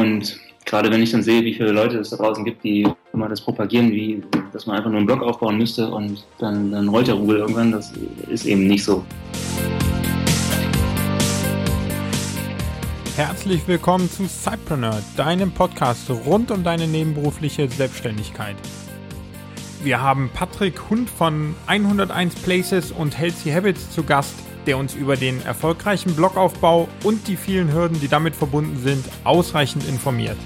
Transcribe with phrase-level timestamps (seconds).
[0.00, 3.28] Und gerade wenn ich dann sehe, wie viele Leute es da draußen gibt, die immer
[3.28, 7.06] das propagieren, wie dass man einfach nur einen Blog aufbauen müsste und dann, dann rollt
[7.06, 7.92] der Rubel irgendwann, das
[8.30, 9.04] ist eben nicht so.
[13.14, 18.56] Herzlich willkommen zu Cypreneur, deinem Podcast rund um deine nebenberufliche Selbstständigkeit.
[19.82, 24.34] Wir haben Patrick Hund von 101 Places und Healthy Habits zu Gast,
[24.66, 29.88] der uns über den erfolgreichen Blogaufbau und die vielen Hürden, die damit verbunden sind, ausreichend
[29.88, 30.36] informiert.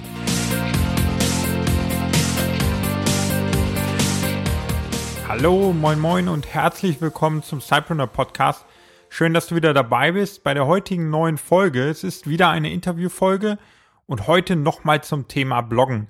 [5.26, 8.64] Hallo, moin moin und herzlich willkommen zum Cypreneur Podcast.
[9.08, 11.88] Schön, dass du wieder dabei bist bei der heutigen neuen Folge.
[11.88, 13.58] Es ist wieder eine Interviewfolge
[14.06, 16.08] und heute nochmal zum Thema Bloggen.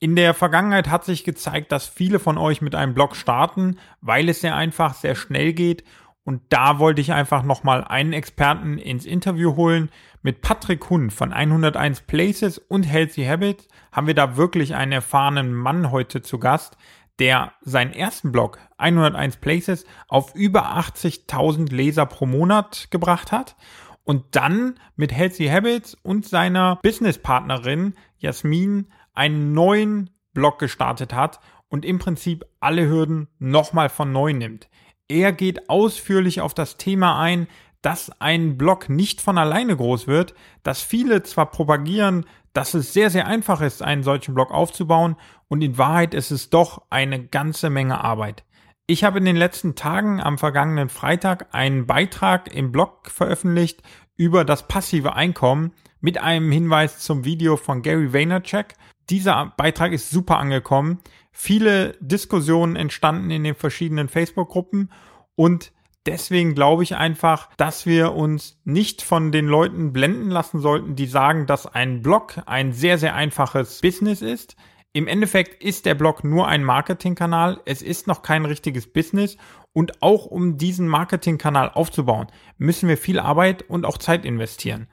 [0.00, 4.28] In der Vergangenheit hat sich gezeigt, dass viele von euch mit einem Blog starten, weil
[4.28, 5.82] es sehr einfach, sehr schnell geht.
[6.28, 9.88] Und da wollte ich einfach nochmal einen Experten ins Interview holen.
[10.20, 15.54] Mit Patrick Hund von 101 Places und Healthy Habits haben wir da wirklich einen erfahrenen
[15.54, 16.76] Mann heute zu Gast,
[17.18, 23.56] der seinen ersten Blog 101 Places auf über 80.000 Leser pro Monat gebracht hat
[24.04, 31.86] und dann mit Healthy Habits und seiner Businesspartnerin Jasmin einen neuen Blog gestartet hat und
[31.86, 34.68] im Prinzip alle Hürden nochmal von neu nimmt.
[35.08, 37.48] Er geht ausführlich auf das Thema ein,
[37.82, 43.08] dass ein Blog nicht von alleine groß wird, dass viele zwar propagieren, dass es sehr,
[43.08, 45.16] sehr einfach ist, einen solchen Blog aufzubauen
[45.48, 48.44] und in Wahrheit ist es doch eine ganze Menge Arbeit.
[48.86, 53.82] Ich habe in den letzten Tagen am vergangenen Freitag einen Beitrag im Blog veröffentlicht
[54.16, 58.66] über das passive Einkommen mit einem Hinweis zum Video von Gary Vaynerchuk.
[59.10, 61.00] Dieser Beitrag ist super angekommen.
[61.40, 64.90] Viele Diskussionen entstanden in den verschiedenen Facebook-Gruppen
[65.36, 65.72] und
[66.04, 71.06] deswegen glaube ich einfach, dass wir uns nicht von den Leuten blenden lassen sollten, die
[71.06, 74.56] sagen, dass ein Blog ein sehr, sehr einfaches Business ist.
[74.92, 77.60] Im Endeffekt ist der Blog nur ein Marketingkanal.
[77.66, 79.36] Es ist noch kein richtiges Business.
[79.72, 82.26] Und auch um diesen Marketingkanal aufzubauen,
[82.56, 84.88] müssen wir viel Arbeit und auch Zeit investieren.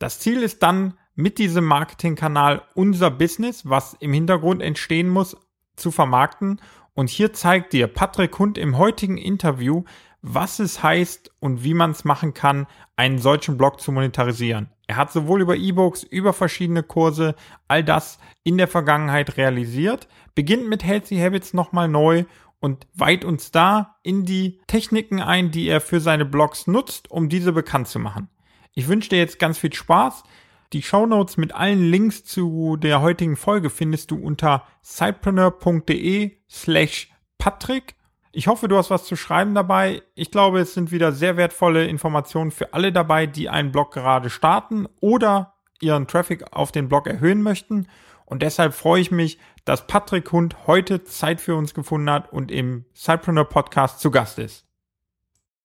[0.00, 5.36] Das Ziel ist dann, mit diesem Marketingkanal unser Business, was im Hintergrund entstehen muss,
[5.78, 6.60] zu vermarkten.
[6.94, 9.84] Und hier zeigt dir Patrick Hund im heutigen Interview,
[10.20, 12.66] was es heißt und wie man es machen kann,
[12.96, 14.68] einen solchen Blog zu monetarisieren.
[14.88, 17.34] Er hat sowohl über E-Books, über verschiedene Kurse,
[17.68, 22.24] all das in der Vergangenheit realisiert, beginnt mit Healthy Habits nochmal neu
[22.60, 27.28] und weiht uns da in die Techniken ein, die er für seine Blogs nutzt, um
[27.28, 28.28] diese bekannt zu machen.
[28.74, 30.24] Ich wünsche dir jetzt ganz viel Spaß.
[30.72, 37.10] Die Show Notes mit allen Links zu der heutigen Folge findest du unter sidepreneur.de slash
[37.38, 37.98] Patrick
[38.38, 40.02] ich hoffe, du hast was zu schreiben dabei.
[40.14, 44.30] Ich glaube, es sind wieder sehr wertvolle Informationen für alle dabei, die einen Blog gerade
[44.30, 47.88] starten oder ihren Traffic auf den Blog erhöhen möchten.
[48.26, 52.52] Und deshalb freue ich mich, dass Patrick Hund heute Zeit für uns gefunden hat und
[52.52, 54.67] im Cypreneur Podcast zu Gast ist.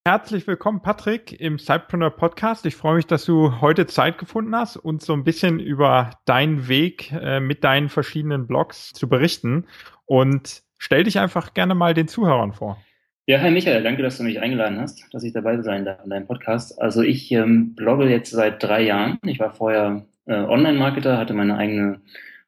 [0.06, 2.66] Herzlich willkommen, Patrick, im Cypreneur Podcast.
[2.66, 6.68] Ich freue mich, dass du heute Zeit gefunden hast, uns so ein bisschen über deinen
[6.68, 9.66] Weg äh, mit deinen verschiedenen Blogs zu berichten.
[10.06, 12.78] Und Stell dich einfach gerne mal den Zuhörern vor.
[13.26, 16.10] Ja, hi Michael, danke, dass du mich eingeladen hast, dass ich dabei sein darf in
[16.10, 16.78] deinem Podcast.
[16.82, 19.18] Also ich ähm, blogge jetzt seit drei Jahren.
[19.24, 22.02] Ich war vorher äh, Online-Marketer, hatte meine eigene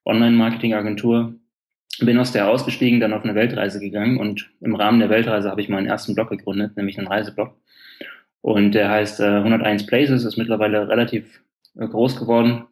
[0.03, 1.35] Online-Marketing-Agentur,
[1.99, 5.61] bin aus der ausgestiegen, dann auf eine Weltreise gegangen und im Rahmen der Weltreise habe
[5.61, 7.55] ich meinen ersten Blog gegründet, nämlich einen Reiseblog.
[8.41, 11.41] Und der heißt äh, 101 Places, ist mittlerweile relativ
[11.77, 12.65] äh, groß geworden,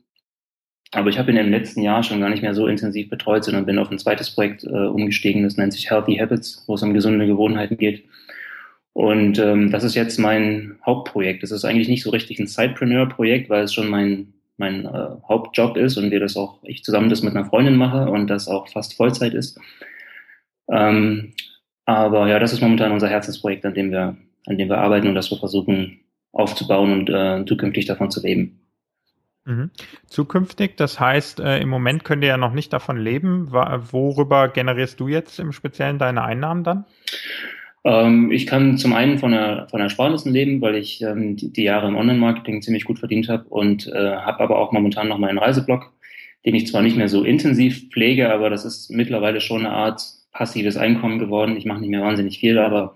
[0.94, 3.66] aber ich habe ihn im letzten Jahr schon gar nicht mehr so intensiv betreut, sondern
[3.66, 5.44] bin auf ein zweites Projekt äh, umgestiegen.
[5.44, 8.04] Das nennt sich Healthy Habits, wo es um gesunde Gewohnheiten geht.
[8.94, 11.42] Und ähm, das ist jetzt mein Hauptprojekt.
[11.42, 15.78] Das ist eigentlich nicht so richtig ein Sidepreneur-Projekt, weil es schon mein, mein äh, Hauptjob
[15.78, 18.68] ist und wir das auch, ich zusammen das mit einer Freundin mache und das auch
[18.68, 19.60] fast Vollzeit ist.
[20.70, 21.34] Ähm,
[21.86, 24.16] aber ja, das ist momentan unser Herzensprojekt, an dem wir,
[24.46, 26.00] an dem wir arbeiten und das wir versuchen
[26.32, 28.60] aufzubauen und äh, zukünftig davon zu leben.
[29.46, 29.72] Mhm.
[30.08, 33.52] Zukünftig, das heißt, äh, im Moment könnt ihr ja noch nicht davon leben.
[33.52, 36.86] Worüber generierst du jetzt im Speziellen deine Einnahmen dann?
[37.84, 41.52] Ähm, ich kann zum einen von der, von der Sparnissen leben, weil ich ähm, die,
[41.52, 45.18] die, Jahre im Online-Marketing ziemlich gut verdient habe und äh, habe aber auch momentan noch
[45.18, 45.92] meinen Reiseblog,
[46.46, 50.02] den ich zwar nicht mehr so intensiv pflege, aber das ist mittlerweile schon eine Art
[50.32, 51.58] passives Einkommen geworden.
[51.58, 52.96] Ich mache nicht mehr wahnsinnig viel, aber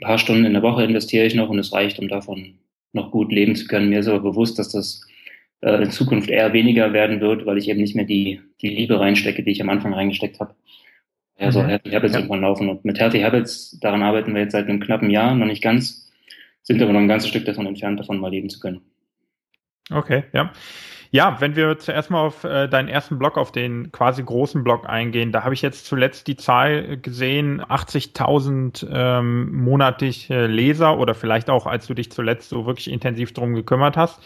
[0.00, 2.54] ein paar Stunden in der Woche investiere ich noch und es reicht, um davon
[2.92, 3.88] noch gut leben zu können.
[3.88, 5.06] Mir ist aber bewusst, dass das
[5.60, 9.00] äh, in Zukunft eher weniger werden wird, weil ich eben nicht mehr die, die Liebe
[9.00, 10.54] reinstecke, die ich am Anfang reingesteckt habe.
[11.38, 11.68] Ja, so mhm.
[11.68, 12.18] Healthy Habits ja.
[12.18, 12.68] irgendwann laufen.
[12.68, 16.10] Und mit Healthy Habits, daran arbeiten wir jetzt seit einem knappen Jahr, noch nicht ganz,
[16.62, 18.80] sind aber noch ein ganzes Stück davon entfernt, davon mal leben zu können.
[19.90, 20.52] Okay, ja.
[21.10, 24.86] Ja, wenn wir zuerst mal auf äh, deinen ersten Blog, auf den quasi großen Blog
[24.86, 31.48] eingehen, da habe ich jetzt zuletzt die Zahl gesehen, 80.000 ähm, monatliche Leser oder vielleicht
[31.48, 34.20] auch, als du dich zuletzt so wirklich intensiv drum gekümmert hast.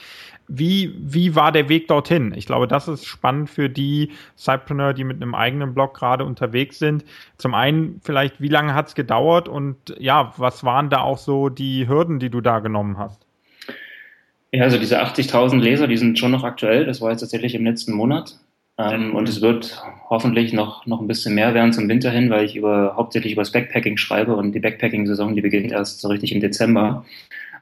[0.49, 2.35] Wie, wie war der Weg dorthin?
[2.37, 6.79] Ich glaube, das ist spannend für die Cypreneur, die mit einem eigenen Blog gerade unterwegs
[6.79, 7.05] sind.
[7.39, 11.49] Zum einen vielleicht, wie lange hat es gedauert und ja, was waren da auch so
[11.49, 13.25] die Hürden, die du da genommen hast?
[14.53, 16.85] Ja, also diese 80.000 Leser, die sind schon noch aktuell.
[16.85, 18.39] Das war jetzt tatsächlich im letzten Monat.
[18.79, 22.45] Ähm, und es wird hoffentlich noch, noch ein bisschen mehr werden zum Winter hin, weil
[22.45, 26.33] ich über, hauptsächlich über das Backpacking schreibe und die Backpacking-Saison, die beginnt erst so richtig
[26.33, 27.05] im Dezember.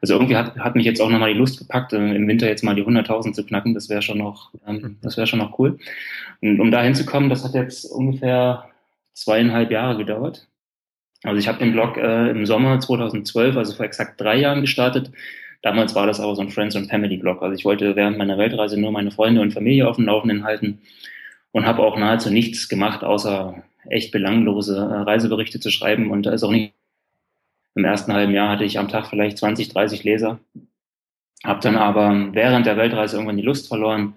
[0.00, 2.75] Also irgendwie hat, hat mich jetzt auch nochmal die Lust gepackt, im Winter jetzt mal
[2.75, 3.75] die 100.000 zu knacken.
[3.75, 5.79] Das wäre schon noch, ähm, das wäre schon noch cool.
[6.41, 8.64] Und um da hinzukommen, das hat jetzt ungefähr
[9.12, 10.49] zweieinhalb Jahre gedauert.
[11.23, 15.12] Also ich habe den Blog äh, im Sommer 2012, also vor exakt drei Jahren gestartet
[15.62, 17.43] Damals war das aber so ein Friends and Family Blog.
[17.43, 20.81] Also ich wollte während meiner Weltreise nur meine Freunde und Familie auf dem Laufenden halten
[21.52, 26.11] und habe auch nahezu nichts gemacht, außer echt belanglose äh, Reiseberichte zu schreiben.
[26.11, 26.75] Und da ist auch nicht.
[27.75, 30.40] Im ersten halben Jahr hatte ich am Tag vielleicht 20, 30 Leser.
[31.44, 34.14] Habe dann aber während der Weltreise irgendwann die Lust verloren,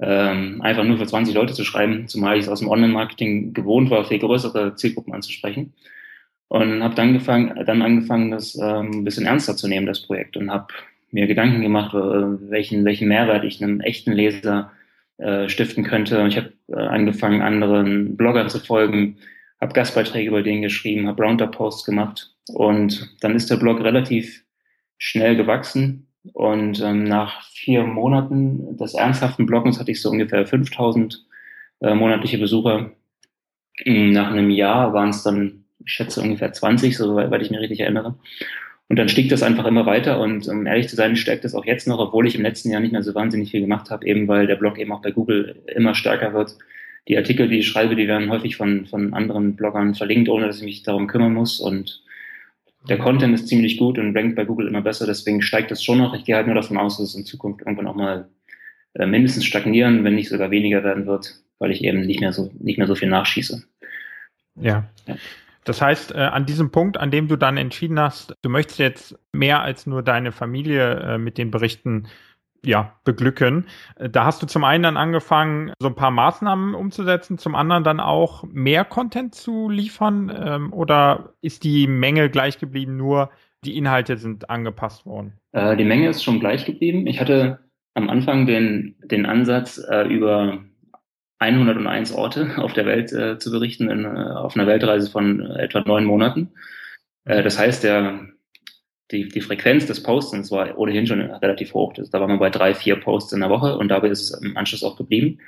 [0.00, 3.90] ähm, einfach nur für 20 Leute zu schreiben, zumal ich es aus dem Online-Marketing gewohnt
[3.90, 5.74] war, viel größere Zielgruppen anzusprechen.
[6.48, 10.36] Und habe dann angefangen, dann angefangen, das ähm, ein bisschen ernster zu nehmen, das Projekt,
[10.36, 10.68] und habe
[11.10, 14.70] mir Gedanken gemacht, äh, welchen, welchen Mehrwert ich einem echten Leser
[15.18, 16.24] äh, stiften könnte.
[16.28, 19.16] Ich habe äh, angefangen, anderen Bloggern zu folgen,
[19.60, 24.44] habe Gastbeiträge über den geschrieben, habe Roundup-Posts gemacht und dann ist der Blog relativ
[24.98, 31.24] schnell gewachsen und ähm, nach vier Monaten des ernsthaften Bloggens hatte ich so ungefähr 5000
[31.80, 32.92] äh, monatliche Besucher.
[33.84, 38.16] Nach einem Jahr waren es dann ich schätze ungefähr 20, soweit ich mich richtig erinnere.
[38.88, 41.64] Und dann stieg das einfach immer weiter und um ehrlich zu sein, stärkt das auch
[41.64, 44.28] jetzt noch, obwohl ich im letzten Jahr nicht mehr so wahnsinnig viel gemacht habe, eben
[44.28, 46.56] weil der Blog eben auch bei Google immer stärker wird.
[47.08, 50.58] Die Artikel, die ich schreibe, die werden häufig von, von anderen Bloggern verlinkt, ohne dass
[50.58, 51.60] ich mich darum kümmern muss.
[51.60, 52.02] Und
[52.88, 55.98] der Content ist ziemlich gut und rankt bei Google immer besser, deswegen steigt das schon
[55.98, 56.14] noch.
[56.14, 58.28] Ich gehe halt nur davon aus, dass es in Zukunft irgendwann auch mal
[58.94, 62.50] äh, mindestens stagnieren, wenn nicht sogar weniger werden wird, weil ich eben nicht mehr so,
[62.58, 63.64] nicht mehr so viel nachschieße.
[64.56, 64.88] Ja.
[65.06, 65.16] ja.
[65.64, 69.18] Das heißt, äh, an diesem Punkt, an dem du dann entschieden hast, du möchtest jetzt
[69.32, 72.06] mehr als nur deine Familie äh, mit den Berichten
[72.66, 73.66] ja, beglücken.
[73.96, 77.84] Äh, da hast du zum einen dann angefangen, so ein paar Maßnahmen umzusetzen, zum anderen
[77.84, 83.30] dann auch mehr Content zu liefern ähm, oder ist die Menge gleich geblieben, nur
[83.64, 85.34] die Inhalte sind angepasst worden?
[85.52, 87.06] Äh, die Menge ist schon gleich geblieben.
[87.06, 87.60] Ich hatte
[87.94, 90.58] am Anfang den, den Ansatz, äh, über
[91.38, 95.62] 101 Orte auf der Welt äh, zu berichten, in, äh, auf einer Weltreise von äh,
[95.62, 96.52] etwa neun Monaten.
[97.28, 98.20] Das heißt, der,
[99.10, 101.92] die, die Frequenz des Postens war ohnehin schon relativ hoch.
[101.92, 104.56] Da waren wir bei drei, vier Posts in der Woche und dabei ist es im
[104.56, 105.38] Anschluss auch geblieben.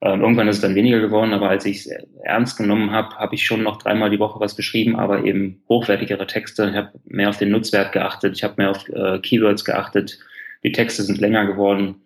[0.00, 1.86] Ähm, irgendwann ist es dann weniger geworden, aber als ich es
[2.22, 6.26] ernst genommen habe, habe ich schon noch dreimal die Woche was geschrieben, aber eben hochwertigere
[6.26, 6.68] Texte.
[6.70, 10.18] Ich habe mehr auf den Nutzwert geachtet, ich habe mehr auf äh, Keywords geachtet.
[10.62, 12.02] Die Texte sind länger geworden.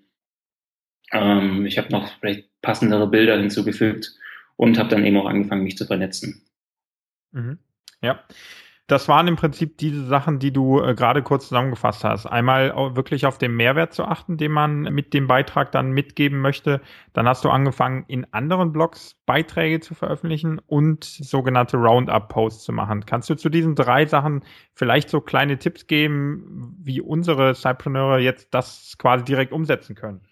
[1.10, 4.14] Ähm, ich habe noch vielleicht passendere Bilder hinzugefügt
[4.56, 6.43] und habe dann eben auch angefangen, mich zu vernetzen.
[7.32, 7.58] Mhm.
[8.00, 8.25] Ja.
[8.88, 12.26] Das waren im Prinzip diese Sachen, die du äh, gerade kurz zusammengefasst hast.
[12.26, 16.81] Einmal wirklich auf den Mehrwert zu achten, den man mit dem Beitrag dann mitgeben möchte.
[17.12, 23.06] Dann hast du angefangen, in anderen Blogs Beiträge zu veröffentlichen und sogenannte Roundup-Posts zu machen.
[23.06, 28.53] Kannst du zu diesen drei Sachen vielleicht so kleine Tipps geben, wie unsere Cypreneure jetzt
[28.53, 30.22] das quasi direkt umsetzen können?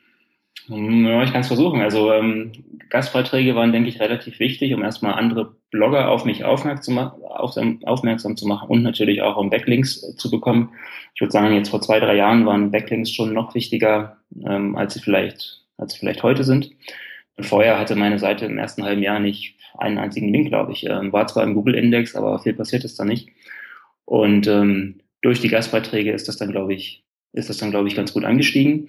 [0.69, 1.80] Ja, ich kann es versuchen.
[1.80, 2.52] Also ähm,
[2.90, 8.37] Gastbeiträge waren, denke ich, relativ wichtig, um erstmal andere Blogger auf mich aufmerksam, auf, aufmerksam
[8.37, 10.71] zu machen und natürlich auch um Backlinks äh, zu bekommen.
[11.14, 14.95] Ich würde sagen, jetzt vor zwei, drei Jahren waren Backlinks schon noch wichtiger, ähm, als
[14.95, 16.71] sie vielleicht, als sie vielleicht heute sind.
[17.37, 20.85] Und vorher hatte meine Seite im ersten halben Jahr nicht einen einzigen Link, glaube ich.
[20.87, 23.28] Ähm, war zwar im Google-Index, aber viel passiert ist da nicht.
[24.04, 27.97] Und ähm, durch die Gastbeiträge ist das dann, glaube ich, ist das dann, glaube ich,
[27.97, 28.88] ganz gut angestiegen.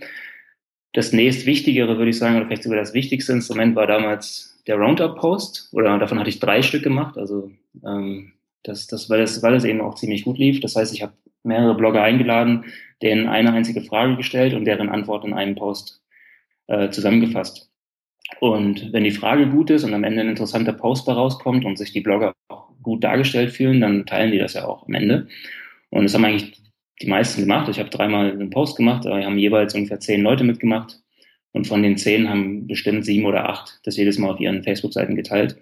[0.93, 5.69] Das nächstwichtigere, würde ich sagen, oder vielleicht sogar das wichtigste Instrument war damals der Roundup-Post.
[5.71, 7.17] Oder davon hatte ich drei Stück gemacht.
[7.17, 7.51] Also
[7.85, 8.33] ähm,
[8.63, 10.59] das, das, weil, das, weil es eben auch ziemlich gut lief.
[10.59, 12.65] Das heißt, ich habe mehrere Blogger eingeladen,
[13.01, 16.03] denen eine einzige Frage gestellt und deren Antwort in einem Post
[16.67, 17.69] äh, zusammengefasst.
[18.39, 21.91] Und wenn die Frage gut ist und am Ende ein interessanter Post rauskommt und sich
[21.91, 25.27] die Blogger auch gut dargestellt fühlen, dann teilen die das ja auch am Ende.
[25.89, 26.61] Und das haben eigentlich
[27.01, 27.69] die meisten gemacht.
[27.69, 30.99] Ich habe dreimal einen Post gemacht, da haben jeweils ungefähr zehn Leute mitgemacht.
[31.53, 35.15] Und von den zehn haben bestimmt sieben oder acht das jedes Mal auf ihren Facebook-Seiten
[35.15, 35.57] geteilt.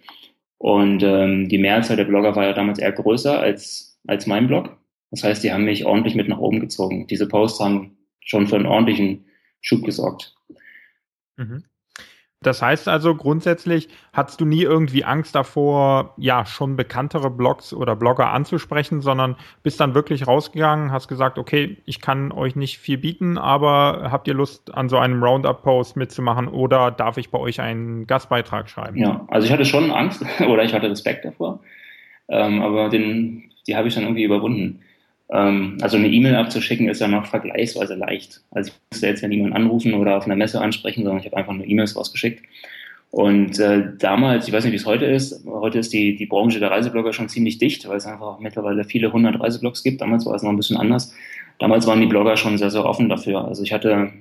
[0.58, 4.78] Und ähm, die Mehrzahl der Blogger war ja damals eher größer als, als mein Blog.
[5.10, 7.08] Das heißt, die haben mich ordentlich mit nach oben gezogen.
[7.08, 9.26] Diese Posts haben schon für einen ordentlichen
[9.62, 10.36] Schub gesorgt.
[11.38, 11.64] Mhm.
[12.42, 17.98] Das heißt also grundsätzlich, hattest du nie irgendwie Angst davor, ja, schon bekanntere Blogs oder
[17.98, 22.98] Blogger anzusprechen, sondern bist dann wirklich rausgegangen, hast gesagt, okay, ich kann euch nicht viel
[22.98, 27.60] bieten, aber habt ihr Lust, an so einem Roundup-Post mitzumachen oder darf ich bei euch
[27.60, 28.98] einen Gastbeitrag schreiben?
[28.98, 31.60] Ja, also ich hatte schon Angst oder ich hatte Respekt davor,
[32.30, 34.82] ähm, aber den, die habe ich dann irgendwie überwunden.
[35.32, 38.42] Ähm, also eine E-Mail abzuschicken ist ja noch vergleichsweise leicht.
[38.52, 41.38] Also ich musste jetzt ja niemanden anrufen oder auf einer Messe ansprechen, sondern ich habe
[41.38, 42.44] einfach nur E-Mails rausgeschickt.
[43.12, 46.60] Und äh, damals, ich weiß nicht, wie es heute ist, heute ist die, die Branche
[46.60, 50.02] der Reiseblogger schon ziemlich dicht, weil es einfach mittlerweile viele hundert Reiseblogs gibt.
[50.02, 51.14] Damals war es noch ein bisschen anders.
[51.58, 53.46] Damals waren die Blogger schon sehr, sehr offen dafür.
[53.46, 54.12] Also ich hatte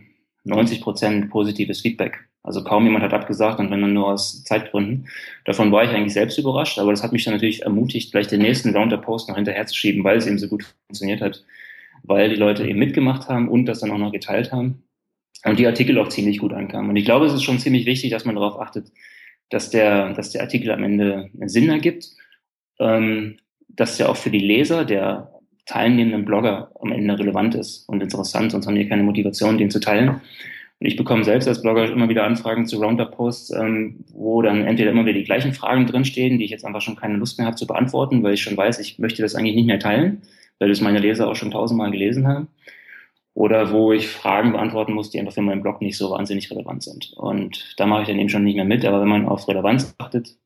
[0.45, 2.28] 90 Prozent positives Feedback.
[2.42, 5.09] Also kaum jemand hat abgesagt und wenn dann nur aus Zeitgründen.
[5.45, 8.40] Davon war ich eigentlich selbst überrascht, aber das hat mich dann natürlich ermutigt, gleich den
[8.40, 11.45] nächsten Roundup-Post noch hinterher zu schieben, weil es eben so gut funktioniert hat,
[12.04, 14.83] weil die Leute eben mitgemacht haben und das dann auch noch geteilt haben
[15.45, 16.90] und die Artikel auch ziemlich gut ankamen.
[16.90, 18.90] Und ich glaube, es ist schon ziemlich wichtig, dass man darauf achtet,
[19.50, 22.09] dass der, dass der Artikel am Ende Sinn ergibt,
[22.78, 25.38] ähm, dass der auch für die Leser der
[25.68, 29.80] teilnehmenden Blogger am Ende relevant ist und interessant, sonst haben die keine Motivation, den zu
[29.80, 30.08] teilen.
[30.80, 34.92] Und ich bekomme selbst als Blogger immer wieder Anfragen zu Roundup-Posts, ähm, wo dann entweder
[34.92, 37.56] immer wieder die gleichen Fragen drinstehen, die ich jetzt einfach schon keine Lust mehr habe
[37.56, 40.22] zu beantworten, weil ich schon weiß, ich möchte das eigentlich nicht mehr teilen,
[40.58, 42.48] weil das meine Leser auch schon tausendmal gelesen haben.
[43.34, 46.82] Oder wo ich Fragen beantworten muss, die einfach für meinen Blog nicht so wahnsinnig relevant
[46.82, 47.12] sind.
[47.16, 48.84] Und da mache ich dann eben schon nicht mehr mit.
[48.84, 50.37] Aber wenn man auf Relevanz achtet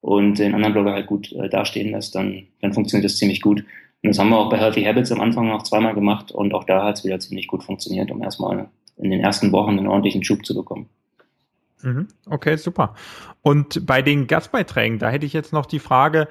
[0.00, 3.64] und den anderen Blogger halt gut äh, dastehen lässt, dann, dann funktioniert das ziemlich gut.
[4.04, 6.64] Und das haben wir auch bei Healthy Habits am Anfang noch zweimal gemacht und auch
[6.64, 8.68] da hat es wieder ziemlich gut funktioniert, um erstmal
[8.98, 10.90] in den ersten Wochen einen ordentlichen Schub zu bekommen.
[11.80, 12.08] Mhm.
[12.26, 12.94] Okay, super.
[13.40, 16.28] Und bei den Gastbeiträgen, da hätte ich jetzt noch die Frage,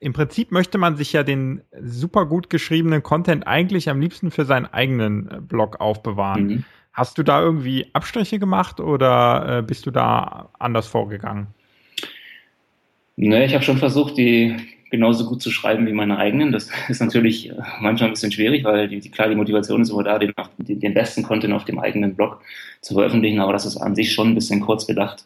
[0.00, 4.44] im Prinzip möchte man sich ja den super gut geschriebenen Content eigentlich am liebsten für
[4.44, 6.46] seinen eigenen äh, Blog aufbewahren.
[6.46, 6.64] Mhm.
[6.92, 11.46] Hast du da irgendwie Abstriche gemacht oder äh, bist du da anders vorgegangen?
[13.14, 14.56] Ne, ich habe schon versucht, die
[14.90, 16.52] genauso gut zu schreiben wie meine eigenen.
[16.52, 20.04] Das ist natürlich äh, manchmal ein bisschen schwierig, weil die, klar, die Motivation ist immer
[20.04, 22.40] da, den, den, besten Content auf dem eigenen Blog
[22.80, 25.24] zu veröffentlichen, aber das ist an sich schon ein bisschen kurz gedacht.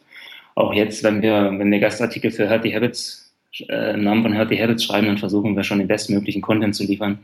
[0.55, 3.33] Auch jetzt, wenn wir, wenn wir Gastartikel für Healthy Habits
[3.69, 6.83] äh, im Namen von Healthy Habits schreiben, dann versuchen wir schon den bestmöglichen Content zu
[6.83, 7.19] liefern.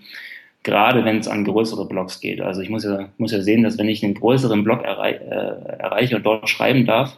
[0.64, 2.42] Gerade wenn es an größere Blogs geht.
[2.42, 5.80] Also ich muss ja, muss ja sehen, dass wenn ich einen größeren Blog errei äh,
[5.80, 7.18] erreiche und dort schreiben darf,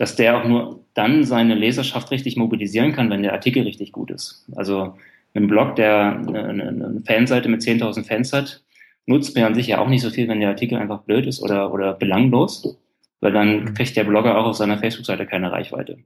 [0.00, 4.10] dass der auch nur dann seine Leserschaft richtig mobilisieren kann, wenn der Artikel richtig gut
[4.10, 4.46] ist.
[4.56, 4.94] Also
[5.34, 8.64] ein Blog, der eine, Fanseite mit 10.000 Fans hat,
[9.04, 11.42] nutzt mir an sich ja auch nicht so viel, wenn der Artikel einfach blöd ist
[11.42, 12.78] oder, oder belanglos,
[13.20, 13.74] weil dann mhm.
[13.74, 15.98] kriegt der Blogger auch auf seiner Facebook-Seite keine Reichweite.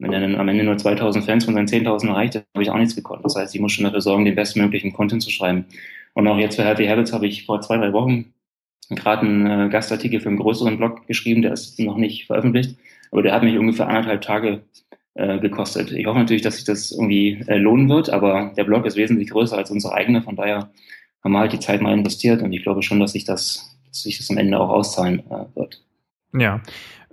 [0.00, 2.70] Wenn er dann am Ende nur 2.000 Fans von seinen 10.000 erreicht, dann habe ich
[2.70, 3.24] auch nichts gekonnt.
[3.24, 5.66] Das heißt, ich muss schon dafür sorgen, den bestmöglichen Content zu schreiben.
[6.14, 8.34] Und auch jetzt für Healthy Habits habe ich vor zwei, drei Wochen
[8.90, 12.76] gerade einen äh, Gastartikel für einen größeren Blog geschrieben, der ist noch nicht veröffentlicht.
[13.10, 14.62] Aber der hat mich ungefähr anderthalb Tage
[15.14, 15.92] äh, gekostet.
[15.92, 19.30] Ich hoffe natürlich, dass sich das irgendwie äh, lohnen wird, aber der Blog ist wesentlich
[19.30, 20.22] größer als unsere eigene.
[20.22, 20.70] Von daher
[21.24, 24.02] haben wir halt die Zeit mal investiert und ich glaube schon, dass sich das, dass
[24.02, 25.82] sich das am Ende auch auszahlen äh, wird.
[26.32, 26.60] Ja,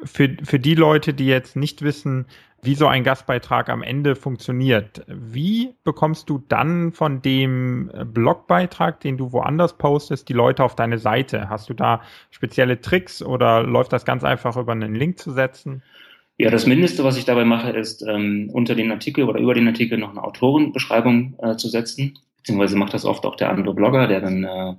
[0.03, 2.25] für, für die Leute, die jetzt nicht wissen,
[2.63, 5.03] wie so ein Gastbeitrag am Ende funktioniert.
[5.07, 10.97] Wie bekommst du dann von dem Blogbeitrag, den du woanders postest, die Leute auf deine
[10.97, 11.49] Seite?
[11.49, 12.01] Hast du da
[12.31, 15.83] spezielle Tricks oder läuft das ganz einfach über einen Link zu setzen?
[16.37, 19.67] Ja, das Mindeste, was ich dabei mache, ist ähm, unter den Artikel oder über den
[19.67, 22.17] Artikel noch eine Autorenbeschreibung äh, zu setzen.
[22.37, 24.73] Beziehungsweise macht das oft auch der andere Blogger, der dann äh,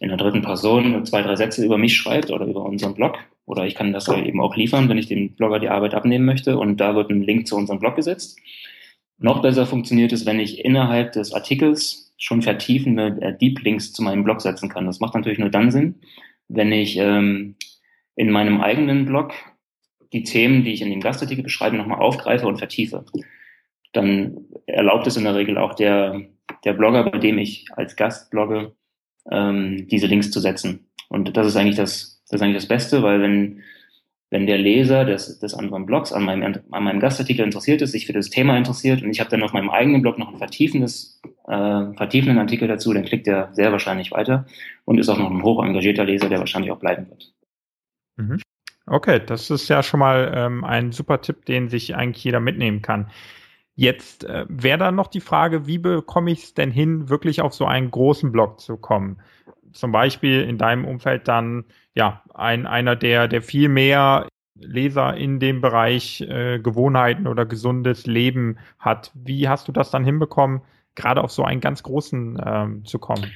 [0.00, 3.18] in der dritten Person zwei, drei Sätze über mich schreibt oder über unseren Blog.
[3.50, 6.56] Oder ich kann das eben auch liefern, wenn ich dem Blogger die Arbeit abnehmen möchte.
[6.56, 8.38] Und da wird ein Link zu unserem Blog gesetzt.
[9.18, 14.04] Noch besser funktioniert es, wenn ich innerhalb des Artikels schon vertiefende äh, Deep Links zu
[14.04, 14.86] meinem Blog setzen kann.
[14.86, 15.96] Das macht natürlich nur dann Sinn,
[16.46, 17.56] wenn ich ähm,
[18.14, 19.32] in meinem eigenen Blog
[20.12, 23.04] die Themen, die ich in dem Gastartikel beschreibe, nochmal aufgreife und vertiefe.
[23.92, 26.20] Dann erlaubt es in der Regel auch der,
[26.64, 28.76] der Blogger, bei dem ich als Gast blogge,
[29.28, 30.86] ähm, diese Links zu setzen.
[31.08, 33.62] Und das ist eigentlich das, das ist eigentlich das Beste, weil wenn,
[34.30, 38.06] wenn der Leser des, des anderen Blogs an meinem, an meinem Gastartikel interessiert ist, sich
[38.06, 41.20] für das Thema interessiert und ich habe dann auf meinem eigenen Blog noch ein vertiefendes,
[41.48, 44.46] äh, vertiefenden Artikel dazu, dann klickt er sehr wahrscheinlich weiter
[44.84, 47.32] und ist auch noch ein hoch engagierter Leser, der wahrscheinlich auch bleiben wird.
[48.16, 48.40] Mhm.
[48.86, 52.82] Okay, das ist ja schon mal ähm, ein super Tipp, den sich eigentlich jeder mitnehmen
[52.82, 53.10] kann.
[53.74, 57.54] Jetzt äh, wäre dann noch die Frage, wie bekomme ich es denn hin, wirklich auf
[57.54, 59.20] so einen großen Blog zu kommen?
[59.72, 65.40] Zum Beispiel in deinem Umfeld dann ja, ein, einer, der, der viel mehr Leser in
[65.40, 69.10] dem Bereich äh, Gewohnheiten oder gesundes Leben hat.
[69.14, 70.60] Wie hast du das dann hinbekommen,
[70.94, 73.30] gerade auf so einen ganz großen ähm, zu kommen?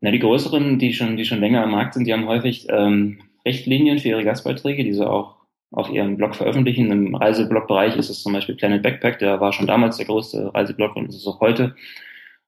[0.00, 3.20] Na, die größeren, die schon, die schon länger am Markt sind, die haben häufig ähm,
[3.44, 5.36] Richtlinien für ihre Gastbeiträge, die sie auch
[5.70, 6.90] auf ihrem Blog veröffentlichen.
[6.90, 10.96] Im Reiseblogbereich ist es zum Beispiel Planet Backpack, der war schon damals der größte Reiseblog
[10.96, 11.74] und ist es auch heute.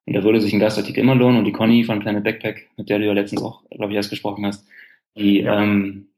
[0.06, 1.38] Und da würde sich ein Gastartikel immer lohnen.
[1.38, 4.10] Und die Conny von Planet Backpack, mit der du ja letztens auch, glaube ich, erst
[4.10, 4.66] gesprochen hast,
[5.16, 5.62] die, ja.
[5.62, 6.08] ähm,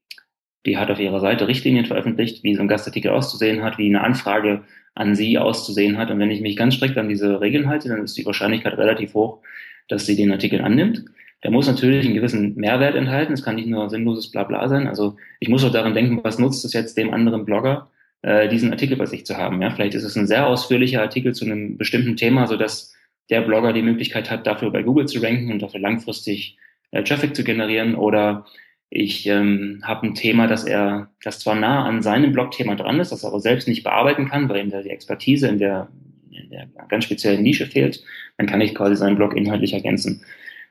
[0.67, 4.03] die hat auf ihrer Seite Richtlinien veröffentlicht, wie so ein Gastartikel auszusehen hat, wie eine
[4.03, 4.63] Anfrage
[4.95, 6.11] an sie auszusehen hat.
[6.11, 9.15] Und wenn ich mich ganz strikt an diese Regeln halte, dann ist die Wahrscheinlichkeit relativ
[9.15, 9.41] hoch,
[9.89, 11.05] dass sie den Artikel annimmt.
[11.43, 13.33] Der muss natürlich einen gewissen Mehrwert enthalten.
[13.33, 14.87] Es kann nicht nur sinnloses Blabla sein.
[14.87, 17.91] Also ich muss auch daran denken, was nutzt es jetzt dem anderen Blogger,
[18.23, 19.61] äh, diesen Artikel bei sich zu haben.
[19.61, 22.95] Ja, vielleicht ist es ein sehr ausführlicher Artikel zu einem bestimmten Thema, so dass
[23.31, 26.59] der Blogger die Möglichkeit hat, dafür bei Google zu ranken und dafür langfristig
[26.91, 27.95] äh, Traffic zu generieren.
[27.95, 28.47] Oder
[28.91, 33.13] ich ähm, habe ein Thema, das er, das zwar nah an seinem Blogthema dran ist,
[33.13, 35.89] das er aber selbst nicht bearbeiten kann, weil ihm da die Expertise in der,
[36.31, 38.05] in der ganz speziellen Nische fehlt,
[38.37, 40.23] dann kann ich quasi seinen Blog inhaltlich ergänzen.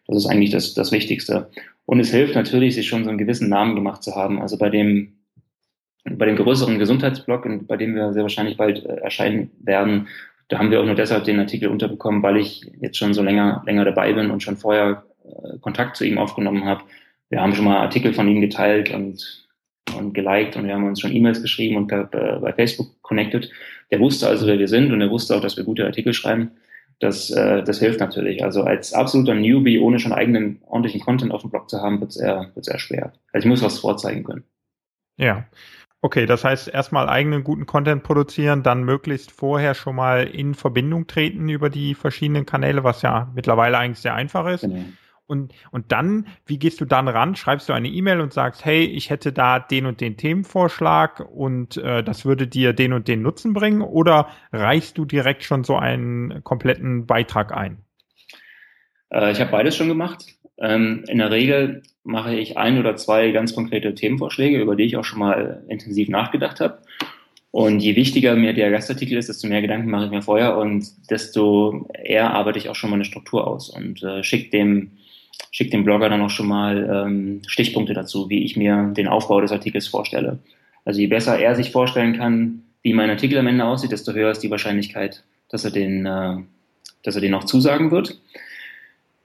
[0.07, 1.49] Das ist eigentlich das, das Wichtigste.
[1.85, 4.41] Und es hilft natürlich, sich schon so einen gewissen Namen gemacht zu haben.
[4.41, 5.13] Also bei dem,
[6.03, 10.07] bei dem größeren Gesundheitsblog, bei dem wir sehr wahrscheinlich bald äh, erscheinen werden,
[10.47, 13.63] da haben wir auch nur deshalb den Artikel unterbekommen, weil ich jetzt schon so länger,
[13.65, 16.83] länger dabei bin und schon vorher äh, Kontakt zu ihm aufgenommen habe.
[17.29, 19.47] Wir haben schon mal Artikel von ihm geteilt und,
[19.97, 23.49] und geliked und wir haben uns schon E-Mails geschrieben und bei, bei Facebook connected.
[23.91, 26.51] Der wusste also, wer wir sind und er wusste auch, dass wir gute Artikel schreiben.
[26.99, 28.43] Das, äh, das hilft natürlich.
[28.43, 32.11] Also als absoluter Newbie, ohne schon eigenen ordentlichen Content auf dem Blog zu haben, wird
[32.11, 33.13] es eher, eher schwer.
[33.33, 34.43] Also ich muss was vorzeigen können.
[35.17, 35.45] Ja.
[36.03, 41.05] Okay, das heißt erstmal eigenen guten Content produzieren, dann möglichst vorher schon mal in Verbindung
[41.05, 44.61] treten über die verschiedenen Kanäle, was ja mittlerweile eigentlich sehr einfach ist.
[44.61, 44.83] Genau.
[45.27, 47.35] Und, und dann, wie gehst du dann ran?
[47.35, 51.77] Schreibst du eine E-Mail und sagst, hey, ich hätte da den und den Themenvorschlag und
[51.77, 53.81] äh, das würde dir den und den Nutzen bringen?
[53.81, 57.85] Oder reichst du direkt schon so einen kompletten Beitrag ein?
[59.09, 60.25] Äh, ich habe beides schon gemacht.
[60.61, 64.97] Ähm, in der Regel mache ich ein oder zwei ganz konkrete Themenvorschläge, über die ich
[64.97, 66.79] auch schon mal intensiv nachgedacht habe.
[67.51, 70.85] Und je wichtiger mir der Gastartikel ist, desto mehr Gedanken mache ich mir vorher und
[71.09, 74.91] desto eher arbeite ich auch schon mal eine Struktur aus und äh, schicke dem,
[75.51, 79.41] schick dem Blogger dann auch schon mal ähm, Stichpunkte dazu, wie ich mir den Aufbau
[79.41, 80.39] des Artikels vorstelle.
[80.85, 84.31] Also je besser er sich vorstellen kann, wie mein Artikel am Ende aussieht, desto höher
[84.31, 86.37] ist die Wahrscheinlichkeit, dass er den, äh,
[87.03, 88.17] dass er den auch zusagen wird.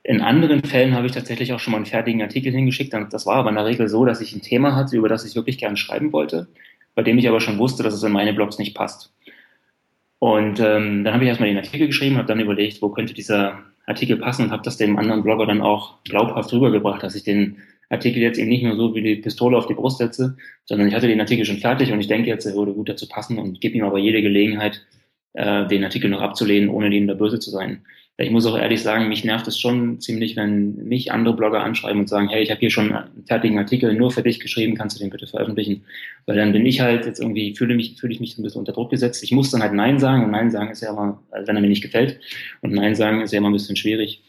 [0.08, 2.94] In anderen Fällen habe ich tatsächlich auch schon mal einen fertigen Artikel hingeschickt.
[3.10, 5.34] Das war aber in der Regel so, dass ich ein Thema hatte, über das ich
[5.34, 6.46] wirklich gerne schreiben wollte,
[6.94, 9.12] bei dem ich aber schon wusste, dass es in meine Blogs nicht passt.
[10.20, 13.64] Und ähm, dann habe ich erstmal den Artikel geschrieben, habe dann überlegt, wo könnte dieser
[13.84, 17.56] Artikel passen und habe das dem anderen Blogger dann auch glaubhaft rübergebracht, dass ich den
[17.88, 20.94] Artikel jetzt eben nicht nur so wie die Pistole auf die Brust setze, sondern ich
[20.94, 23.60] hatte den Artikel schon fertig und ich denke jetzt, er würde gut dazu passen und
[23.60, 24.86] gebe ihm aber jede Gelegenheit,
[25.32, 27.82] äh, den Artikel noch abzulehnen, ohne ihm da böse zu sein
[28.18, 32.00] ich muss auch ehrlich sagen, mich nervt es schon ziemlich, wenn mich andere Blogger anschreiben
[32.00, 34.96] und sagen, hey, ich habe hier schon einen fertigen Artikel nur für dich geschrieben, kannst
[34.96, 35.84] du den bitte veröffentlichen?
[36.24, 38.72] Weil dann bin ich halt jetzt irgendwie, fühle mich, fühle ich mich ein bisschen unter
[38.72, 39.22] Druck gesetzt.
[39.22, 41.60] Ich muss dann halt Nein sagen und Nein sagen ist ja immer, also wenn er
[41.60, 42.18] mir nicht gefällt
[42.62, 44.22] und Nein sagen ist ja immer ein bisschen schwierig.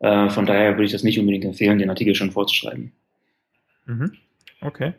[0.00, 2.92] Äh, von daher würde ich das nicht unbedingt empfehlen, den Artikel schon vorzuschreiben.
[3.86, 4.12] Mhm.
[4.60, 4.92] Okay.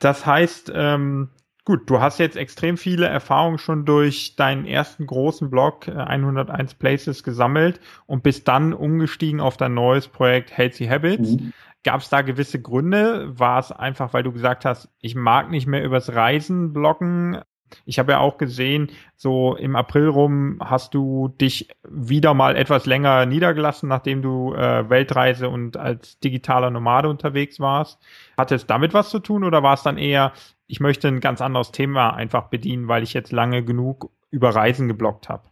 [0.00, 1.28] Das heißt, ähm,
[1.68, 6.76] Gut, du hast jetzt extrem viele Erfahrungen schon durch deinen ersten großen Blog 101 äh,
[6.76, 11.32] Places gesammelt und bist dann umgestiegen auf dein neues Projekt Healthy Habits.
[11.32, 11.52] Mhm.
[11.84, 13.38] Gab es da gewisse Gründe?
[13.38, 17.42] War es einfach, weil du gesagt hast, ich mag nicht mehr übers Reisen bloggen?
[17.84, 22.86] Ich habe ja auch gesehen, so im April rum hast du dich wieder mal etwas
[22.86, 28.00] länger niedergelassen, nachdem du äh, Weltreise und als digitaler Nomade unterwegs warst.
[28.36, 30.32] Hatte es damit was zu tun oder war es dann eher,
[30.66, 34.88] ich möchte ein ganz anderes Thema einfach bedienen, weil ich jetzt lange genug über Reisen
[34.88, 35.44] geblockt habe?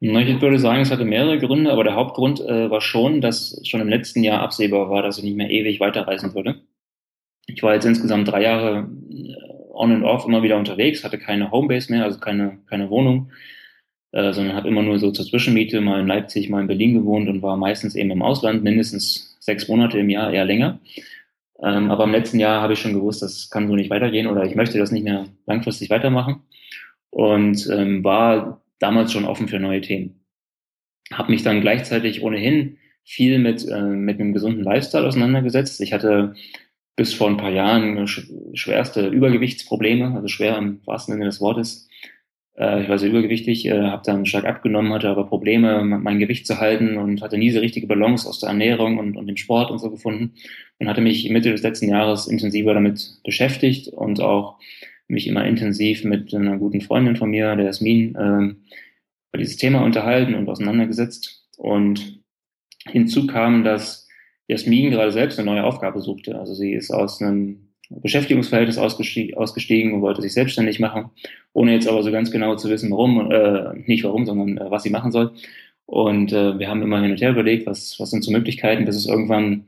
[0.00, 3.80] Ich würde sagen, es hatte mehrere Gründe, aber der Hauptgrund äh, war schon, dass schon
[3.80, 6.60] im letzten Jahr absehbar war, dass ich nicht mehr ewig weiterreisen würde.
[7.46, 9.34] Ich war jetzt insgesamt drei Jahre äh,
[9.74, 13.30] on and off immer wieder unterwegs, hatte keine Homebase mehr, also keine, keine Wohnung,
[14.12, 17.28] äh, sondern habe immer nur so zur Zwischenmiete mal in Leipzig, mal in Berlin gewohnt
[17.28, 20.80] und war meistens eben im Ausland, mindestens sechs Monate im Jahr, eher länger.
[21.62, 24.44] Ähm, aber im letzten Jahr habe ich schon gewusst, das kann so nicht weitergehen oder
[24.44, 26.42] ich möchte das nicht mehr langfristig weitermachen
[27.10, 30.24] und ähm, war damals schon offen für neue Themen.
[31.12, 35.80] Habe mich dann gleichzeitig ohnehin viel mit, äh, mit einem gesunden Lifestyle auseinandergesetzt.
[35.80, 36.34] Ich hatte
[36.96, 41.88] bis vor ein paar Jahren schwerste Übergewichtsprobleme, also schwer im wahrsten Sinne des Wortes.
[42.56, 46.46] Äh, ich war sehr übergewichtig, äh, habe dann stark abgenommen, hatte aber Probleme, mein Gewicht
[46.46, 49.70] zu halten und hatte nie so richtige Balance aus der Ernährung und, und dem Sport
[49.70, 50.34] und so gefunden
[50.78, 54.58] und hatte mich Mitte des letzten Jahres intensiver damit beschäftigt und auch
[55.08, 58.54] mich immer intensiv mit einer guten Freundin von mir, der Jasmin, äh,
[59.34, 61.48] über dieses Thema unterhalten und auseinandergesetzt.
[61.56, 62.20] Und
[62.86, 64.03] hinzu kam, dass
[64.48, 66.38] Jasmin gerade selbst eine neue Aufgabe suchte.
[66.38, 71.10] Also sie ist aus einem Beschäftigungsverhältnis ausgestiegen, ausgestiegen und wollte sich selbstständig machen,
[71.52, 74.82] ohne jetzt aber so ganz genau zu wissen, warum, äh, nicht warum, sondern äh, was
[74.82, 75.32] sie machen soll.
[75.86, 78.96] Und äh, wir haben immer hin und her überlegt, was, was sind so Möglichkeiten, bis
[78.96, 79.66] es irgendwann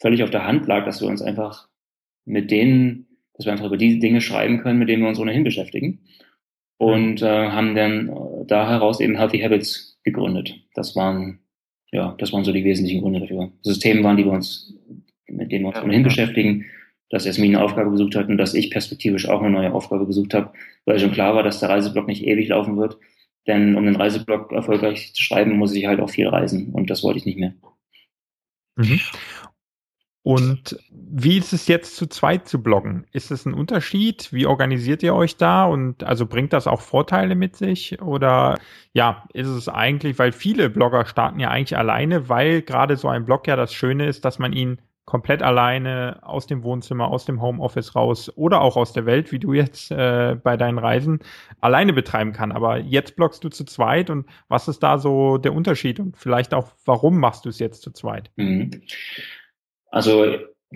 [0.00, 1.68] völlig auf der Hand lag, dass wir uns einfach
[2.24, 5.44] mit denen, dass wir einfach über die Dinge schreiben können, mit denen wir uns ohnehin
[5.44, 6.00] beschäftigen.
[6.78, 10.58] Und äh, haben dann äh, da heraus eben Healthy Habits gegründet.
[10.74, 11.38] Das waren,
[11.92, 13.52] ja, das waren so die wesentlichen Gründe dafür.
[13.62, 14.74] Systeme waren, die wir uns,
[15.28, 16.08] mit denen wir uns ja, ohnehin ja.
[16.08, 16.64] beschäftigen,
[17.10, 20.32] dass Jasmin eine Aufgabe gesucht hat und dass ich perspektivisch auch eine neue Aufgabe gesucht
[20.32, 20.52] habe,
[20.86, 22.96] weil schon klar war, dass der Reiseblock nicht ewig laufen wird.
[23.46, 27.02] Denn um den Reiseblock erfolgreich zu schreiben, muss ich halt auch viel reisen und das
[27.02, 27.54] wollte ich nicht mehr.
[28.76, 29.00] Mhm.
[30.24, 33.06] Und wie ist es jetzt zu zweit zu bloggen?
[33.10, 34.32] Ist es ein Unterschied?
[34.32, 35.64] Wie organisiert ihr euch da?
[35.64, 38.00] Und also bringt das auch Vorteile mit sich?
[38.00, 38.56] Oder
[38.92, 43.24] ja, ist es eigentlich, weil viele Blogger starten ja eigentlich alleine, weil gerade so ein
[43.24, 47.42] Blog ja das Schöne ist, dass man ihn komplett alleine aus dem Wohnzimmer, aus dem
[47.42, 51.18] Homeoffice raus oder auch aus der Welt, wie du jetzt äh, bei deinen Reisen,
[51.60, 52.52] alleine betreiben kann.
[52.52, 56.54] Aber jetzt bloggst du zu zweit und was ist da so der Unterschied und vielleicht
[56.54, 58.30] auch, warum machst du es jetzt zu zweit?
[58.36, 58.70] Mhm.
[59.92, 60.24] Also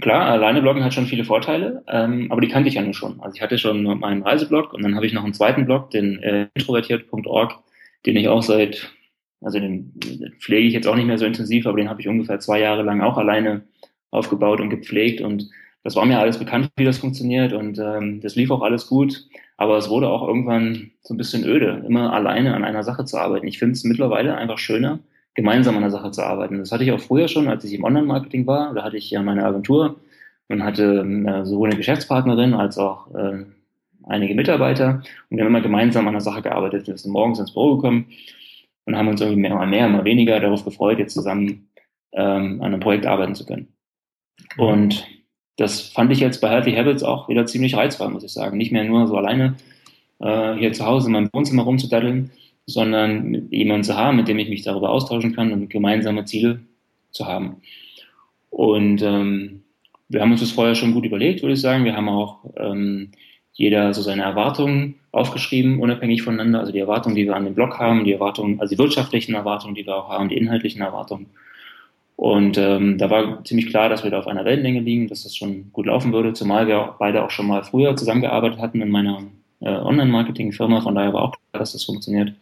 [0.00, 3.18] klar, alleine bloggen hat schon viele Vorteile, ähm, aber die kannte ich ja nur schon.
[3.20, 6.22] Also ich hatte schon meinen Reiseblog und dann habe ich noch einen zweiten Blog, den
[6.22, 7.58] äh, introvertiert.org,
[8.04, 8.92] den ich auch seit,
[9.40, 9.94] also den,
[10.38, 12.82] pflege ich jetzt auch nicht mehr so intensiv, aber den habe ich ungefähr zwei Jahre
[12.82, 13.62] lang auch alleine
[14.10, 15.48] aufgebaut und gepflegt und
[15.82, 19.24] das war mir alles bekannt, wie das funktioniert und ähm, das lief auch alles gut,
[19.56, 23.16] aber es wurde auch irgendwann so ein bisschen öde, immer alleine an einer Sache zu
[23.16, 23.46] arbeiten.
[23.46, 24.98] Ich finde es mittlerweile einfach schöner,
[25.36, 26.58] gemeinsam an der Sache zu arbeiten.
[26.58, 28.74] Das hatte ich auch früher schon, als ich im Online-Marketing war.
[28.74, 29.96] Da hatte ich ja meine Agentur
[30.48, 33.44] und hatte äh, sowohl eine Geschäftspartnerin als auch äh,
[34.04, 35.02] einige Mitarbeiter.
[35.30, 36.86] Und wir haben immer gemeinsam an der Sache gearbeitet.
[36.86, 38.06] Wir sind morgens ins Büro gekommen
[38.86, 41.68] und haben uns irgendwie mehr, mal mehr, mal weniger darauf gefreut, jetzt zusammen
[42.12, 43.68] ähm, an einem Projekt arbeiten zu können.
[44.56, 45.06] Und
[45.56, 48.56] das fand ich jetzt bei Healthy Habits auch wieder ziemlich reizvoll, muss ich sagen.
[48.56, 49.56] Nicht mehr nur so alleine
[50.20, 52.30] äh, hier zu Hause in meinem Wohnzimmer rumzudaddeln,
[52.66, 56.60] sondern jemanden zu haben, mit dem ich mich darüber austauschen kann und gemeinsame Ziele
[57.12, 57.62] zu haben.
[58.50, 59.62] Und ähm,
[60.08, 61.84] wir haben uns das vorher schon gut überlegt, würde ich sagen.
[61.84, 63.12] Wir haben auch ähm,
[63.52, 66.60] jeder so seine Erwartungen aufgeschrieben, unabhängig voneinander.
[66.60, 69.74] Also die Erwartungen, die wir an den Blog haben, die Erwartungen, also die wirtschaftlichen Erwartungen,
[69.74, 71.26] die wir auch haben, die inhaltlichen Erwartungen.
[72.16, 75.36] Und ähm, da war ziemlich klar, dass wir da auf einer Wellenlänge liegen, dass das
[75.36, 78.90] schon gut laufen würde, zumal wir auch beide auch schon mal früher zusammengearbeitet hatten in
[78.90, 79.22] meiner
[79.60, 80.80] äh, Online-Marketing-Firma.
[80.80, 82.32] Von daher war auch klar, dass das funktioniert.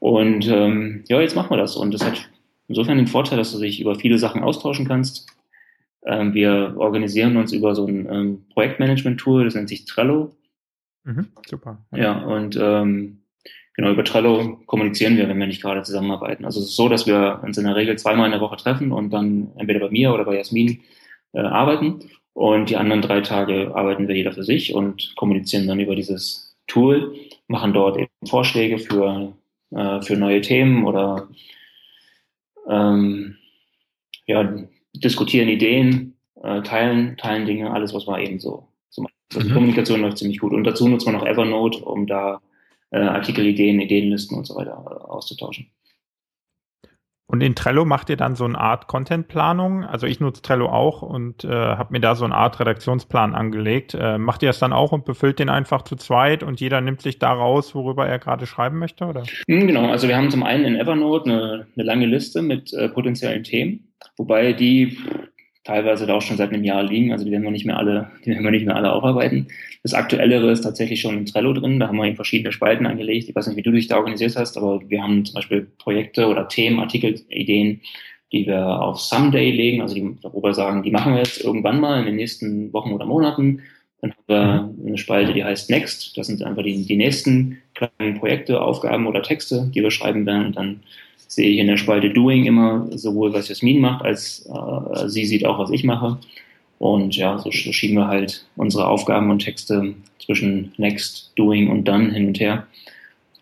[0.00, 1.76] Und ähm, ja, jetzt machen wir das.
[1.76, 2.28] Und das hat
[2.68, 5.26] insofern den Vorteil, dass du dich über viele Sachen austauschen kannst.
[6.04, 10.36] Ähm, wir organisieren uns über so ein ähm, Projektmanagement-Tool, das nennt sich Trello.
[11.04, 11.84] Mhm, super.
[11.94, 13.22] Ja, und ähm,
[13.74, 16.44] genau über Trello kommunizieren wir, wenn wir nicht gerade zusammenarbeiten.
[16.44, 18.92] Also es ist so, dass wir uns in der Regel zweimal in der Woche treffen
[18.92, 20.80] und dann entweder bei mir oder bei Jasmin
[21.32, 22.00] äh, arbeiten.
[22.34, 26.56] Und die anderen drei Tage arbeiten wir jeder für sich und kommunizieren dann über dieses
[26.68, 27.16] Tool,
[27.48, 29.32] machen dort eben Vorschläge für
[29.70, 31.28] äh, für neue Themen oder
[32.68, 33.36] ähm,
[34.26, 34.54] ja,
[34.94, 39.14] diskutieren Ideen, äh, teilen, teilen Dinge, alles, was man eben so, so macht.
[39.34, 39.54] Also die mhm.
[39.54, 40.52] Kommunikation läuft ziemlich gut.
[40.52, 42.40] Und dazu nutzt man noch Evernote, um da
[42.90, 45.70] äh, Artikelideen, Ideenlisten und so weiter äh, auszutauschen.
[47.30, 49.84] Und in Trello macht ihr dann so eine Art Contentplanung.
[49.84, 53.92] Also ich nutze Trello auch und äh, habe mir da so eine Art Redaktionsplan angelegt.
[53.92, 57.02] Äh, macht ihr das dann auch und befüllt den einfach zu zweit und jeder nimmt
[57.02, 59.24] sich da raus, worüber er gerade schreiben möchte, oder?
[59.46, 62.88] Hm, genau, also wir haben zum einen in Evernote eine, eine lange Liste mit äh,
[62.88, 64.96] potenziellen Themen, wobei die
[65.68, 67.12] teilweise da auch schon seit einem Jahr liegen.
[67.12, 69.48] Also die werden wir nicht mehr alle, die werden wir nicht mehr alle aufarbeiten.
[69.82, 71.78] Das Aktuellere ist tatsächlich schon in Trello drin.
[71.78, 73.28] Da haben wir eben verschiedene Spalten angelegt.
[73.28, 76.26] Ich weiß nicht, wie du dich da organisiert hast, aber wir haben zum Beispiel Projekte
[76.26, 77.82] oder Themen, Artikel, Ideen,
[78.32, 82.00] die wir auf Someday legen, also die, darüber sagen, die machen wir jetzt irgendwann mal
[82.00, 83.60] in den nächsten Wochen oder Monaten.
[84.00, 84.86] Dann haben wir mhm.
[84.86, 86.16] eine Spalte, die heißt Next.
[86.16, 90.46] Das sind einfach die, die nächsten kleinen Projekte, Aufgaben oder Texte, die wir schreiben werden.
[90.46, 90.80] Und dann
[91.28, 95.44] sehe ich in der Spalte Doing immer sowohl, was Jasmin macht, als äh, sie sieht
[95.44, 96.18] auch, was ich mache.
[96.78, 101.86] Und ja, so, so schieben wir halt unsere Aufgaben und Texte zwischen Next, Doing und
[101.86, 102.66] Done hin und her.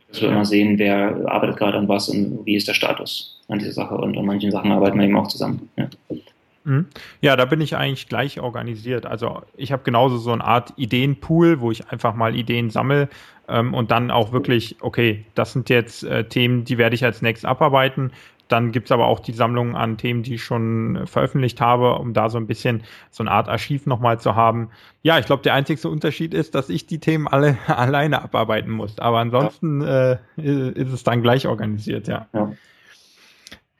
[0.08, 3.58] Dass wir immer sehen, wer arbeitet gerade an was und wie ist der Status an
[3.58, 3.96] dieser Sache.
[3.96, 5.68] Und an manchen Sachen arbeiten wir eben auch zusammen.
[5.76, 5.88] Ja.
[6.66, 6.86] Mhm.
[7.20, 9.06] Ja, da bin ich eigentlich gleich organisiert.
[9.06, 13.08] Also ich habe genauso so eine Art Ideenpool, wo ich einfach mal Ideen sammle
[13.48, 17.22] ähm, und dann auch wirklich, okay, das sind jetzt äh, Themen, die werde ich als
[17.22, 18.10] nächstes abarbeiten.
[18.48, 22.28] Dann gibt's aber auch die Sammlung an Themen, die ich schon veröffentlicht habe, um da
[22.28, 24.70] so ein bisschen so eine Art Archiv nochmal zu haben.
[25.02, 28.98] Ja, ich glaube, der einzigste Unterschied ist, dass ich die Themen alle alleine abarbeiten muss.
[28.98, 30.18] Aber ansonsten ja.
[30.36, 32.26] äh, ist es dann gleich organisiert, ja.
[32.32, 32.52] ja.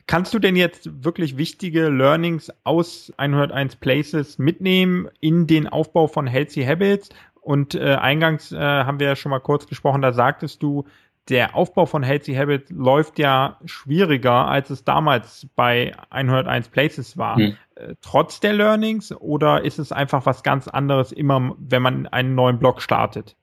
[0.07, 6.29] Kannst du denn jetzt wirklich wichtige Learnings aus 101 Places mitnehmen in den Aufbau von
[6.29, 7.09] Healthy Habits?
[7.41, 10.85] Und äh, eingangs äh, haben wir ja schon mal kurz gesprochen, da sagtest du,
[11.29, 17.37] der Aufbau von Healthy Habit läuft ja schwieriger, als es damals bei 101 Places war.
[17.37, 17.57] Hm.
[17.75, 22.35] Äh, trotz der Learnings oder ist es einfach was ganz anderes immer, wenn man einen
[22.37, 23.37] neuen Blog startet?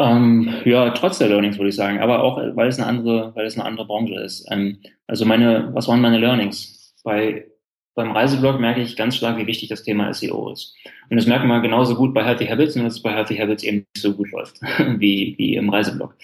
[0.00, 3.46] Ähm, ja, trotz der Learnings würde ich sagen, aber auch, weil es eine andere, weil
[3.46, 4.46] es eine andere Branche ist.
[4.50, 6.94] Ähm, also meine, was waren meine Learnings?
[7.04, 7.46] Bei
[7.94, 10.74] beim Reiseblog merke ich ganz stark, wie wichtig das Thema SEO ist.
[11.10, 13.62] Und das merkt man genauso gut bei Healthy Habits, nur dass es bei Healthy Habits
[13.62, 14.60] eben nicht so gut läuft
[14.98, 16.16] wie, wie im Reiseblog.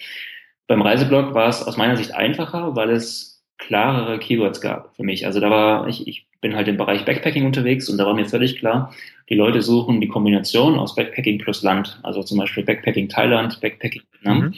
[0.68, 5.26] Beim Reiseblog war es aus meiner Sicht einfacher, weil es klarere Keywords gab für mich.
[5.26, 8.24] Also da war, ich, ich bin halt im Bereich Backpacking unterwegs und da war mir
[8.24, 8.94] völlig klar,
[9.28, 11.98] die Leute suchen die Kombination aus Backpacking plus Land.
[12.04, 14.38] Also zum Beispiel Backpacking Thailand, Backpacking Vietnam.
[14.38, 14.54] Mhm.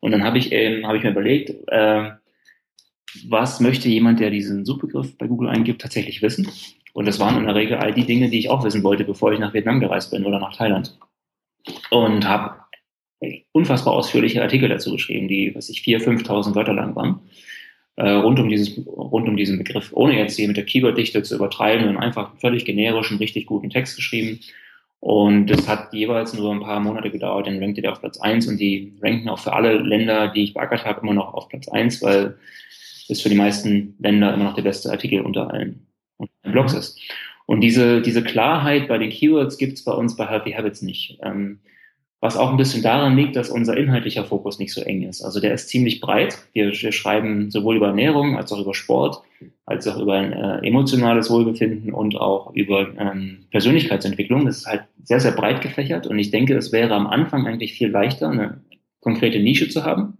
[0.00, 2.10] Und dann habe ich eben, habe ich mir überlegt, äh,
[3.28, 6.48] was möchte jemand, der diesen Suchbegriff bei Google eingibt, tatsächlich wissen?
[6.94, 9.32] Und das waren in der Regel all die Dinge, die ich auch wissen wollte, bevor
[9.32, 10.98] ich nach Vietnam gereist bin oder nach Thailand.
[11.90, 12.56] Und habe
[13.52, 17.20] unfassbar ausführliche Artikel dazu geschrieben, die, was ich, 4.000, 5.000 Wörter lang waren,
[18.08, 21.84] rund, um dieses, rund um diesen Begriff, ohne jetzt hier mit der Keyworddichte zu übertreiben,
[21.84, 24.40] sondern einfach völlig generischen, richtig guten Text geschrieben.
[25.00, 28.46] Und das hat jeweils nur ein paar Monate gedauert, dann rankte der auf Platz eins
[28.46, 31.68] und die ranken auch für alle Länder, die ich beackert habe, immer noch auf Platz
[31.68, 32.36] eins, weil
[33.10, 35.86] ist für die meisten Länder immer noch der beste Artikel unter allen,
[36.16, 37.00] unter allen Blogs ist.
[37.46, 41.18] Und diese, diese Klarheit bei den Keywords gibt es bei uns bei Healthy Habits nicht.
[41.22, 41.58] Ähm,
[42.20, 45.22] was auch ein bisschen daran liegt, dass unser inhaltlicher Fokus nicht so eng ist.
[45.22, 46.38] Also der ist ziemlich breit.
[46.52, 49.22] Wir, wir schreiben sowohl über Ernährung als auch über Sport,
[49.64, 54.44] als auch über ein äh, emotionales Wohlbefinden und auch über ähm, Persönlichkeitsentwicklung.
[54.44, 56.06] Das ist halt sehr, sehr breit gefächert.
[56.06, 58.60] Und ich denke, es wäre am Anfang eigentlich viel leichter, eine
[59.00, 60.18] konkrete Nische zu haben.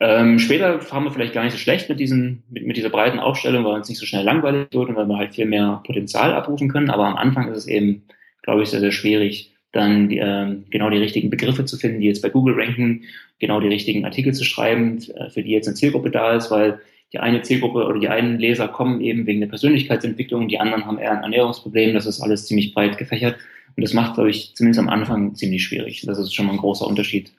[0.00, 3.18] Ähm, später fahren wir vielleicht gar nicht so schlecht mit, diesen, mit, mit dieser breiten
[3.18, 6.32] Aufstellung, weil uns nicht so schnell langweilig wird und weil wir halt viel mehr Potenzial
[6.32, 6.90] abrufen können.
[6.90, 8.04] Aber am Anfang ist es eben,
[8.42, 12.22] glaube ich, sehr, sehr schwierig, dann äh, genau die richtigen Begriffe zu finden, die jetzt
[12.22, 13.04] bei Google ranken,
[13.38, 16.80] genau die richtigen Artikel zu schreiben, äh, für die jetzt eine Zielgruppe da ist, weil
[17.12, 20.98] die eine Zielgruppe oder die einen Leser kommen eben wegen der Persönlichkeitsentwicklung, die anderen haben
[20.98, 23.36] eher ein Ernährungsproblem, das ist alles ziemlich breit gefächert.
[23.76, 26.02] Und das macht, glaube ich, zumindest am Anfang ziemlich schwierig.
[26.04, 27.32] Das ist schon mal ein großer Unterschied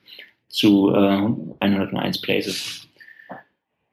[0.48, 1.20] zu äh,
[1.60, 2.88] 101 Places.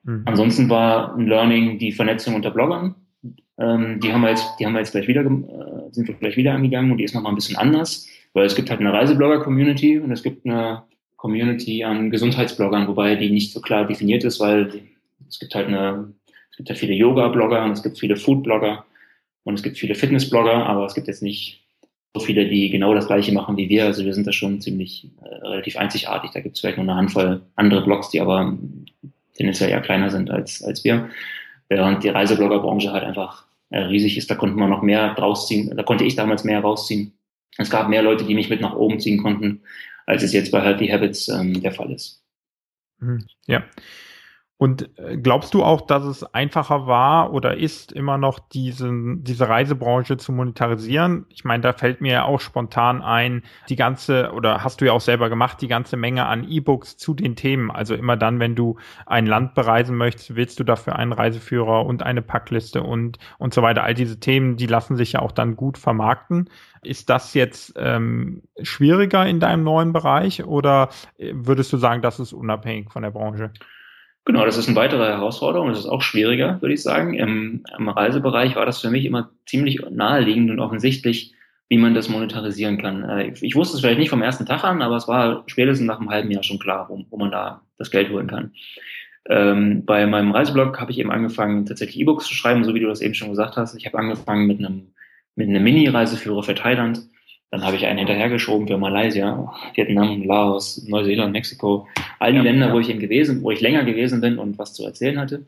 [0.05, 0.22] Mhm.
[0.25, 2.94] Ansonsten war ein Learning die Vernetzung unter Bloggern.
[3.59, 6.37] Ähm, die haben wir jetzt, die haben wir jetzt gleich wieder, äh, sind wir gleich
[6.37, 9.99] wieder angegangen und die ist nochmal ein bisschen anders, weil es gibt halt eine Reiseblogger-Community
[9.99, 10.83] und es gibt eine
[11.16, 14.83] Community an Gesundheitsbloggern, wobei die nicht so klar definiert ist, weil
[15.27, 16.12] es gibt halt eine,
[16.51, 18.85] es gibt halt viele Yoga-Blogger und es gibt viele Food-Blogger
[19.44, 21.64] und es gibt viele Fitness-Blogger, aber es gibt jetzt nicht
[22.12, 23.87] so viele, die genau das gleiche machen wie wir.
[23.87, 26.33] Also wir sind da schon ziemlich äh, relativ einzigartig.
[26.33, 28.55] Da gibt es vielleicht nur eine Handvoll andere Blogs, die aber
[29.35, 31.09] tendenziell eher kleiner sind als, als wir.
[31.70, 35.83] Während die Reisebloggerbranche halt einfach äh, riesig ist, da konnte man noch mehr rausziehen, da
[35.83, 37.14] konnte ich damals mehr rausziehen.
[37.59, 39.62] Es gab mehr Leute, die mich mit nach oben ziehen konnten,
[40.06, 42.22] als es jetzt bei Healthy Habits ähm, der Fall ist.
[42.98, 43.26] Mhm.
[43.46, 43.64] Ja.
[44.59, 49.51] Und äh, glaubst du auch, dass es einfacher war oder ist, immer noch diesen, diese
[49.51, 51.27] Reisebranche zu monetarisieren?
[51.29, 54.92] Ich meine, da fällt mir ja auch spontan ein, die ganze, oder hast du ja
[54.92, 57.71] auch selber gemacht, die ganze Menge an E-Books zu den Themen.
[57.71, 62.03] Also immer dann, wenn du ein Land bereisen möchtest, willst du dafür einen Reiseführer und
[62.03, 63.85] eine Packliste und, und so weiter.
[63.85, 66.49] All diese Themen, die lassen sich ja auch dann gut vermarkten.
[66.83, 70.88] Ist das jetzt ähm, schwieriger in deinem neuen Bereich oder
[71.19, 73.51] äh, würdest du sagen, das ist unabhängig von der Branche?
[74.27, 75.69] Genau, das ist eine weitere Herausforderung.
[75.69, 77.15] Das ist auch schwieriger, würde ich sagen.
[77.15, 81.33] Im, Im, Reisebereich war das für mich immer ziemlich naheliegend und offensichtlich,
[81.69, 83.05] wie man das monetarisieren kann.
[83.05, 86.01] Äh, ich, wusste es vielleicht nicht vom ersten Tag an, aber es war spätestens nach
[86.01, 88.53] einem halben Jahr schon klar, wo, wo man da das Geld holen kann.
[89.29, 92.89] Ähm, bei meinem Reiseblog habe ich eben angefangen, tatsächlich E-Books zu schreiben, so wie du
[92.89, 93.77] das eben schon gesagt hast.
[93.77, 94.89] Ich habe angefangen mit einem,
[95.37, 97.01] mit einem Mini-Reiseführer für Thailand
[97.50, 101.87] dann habe ich einen hinterhergeschoben für Malaysia, Vietnam, Laos, Neuseeland, Mexiko,
[102.18, 102.74] all die ja, Länder, ja.
[102.74, 105.44] wo ich eben gewesen, wo ich länger gewesen bin und was zu erzählen hatte.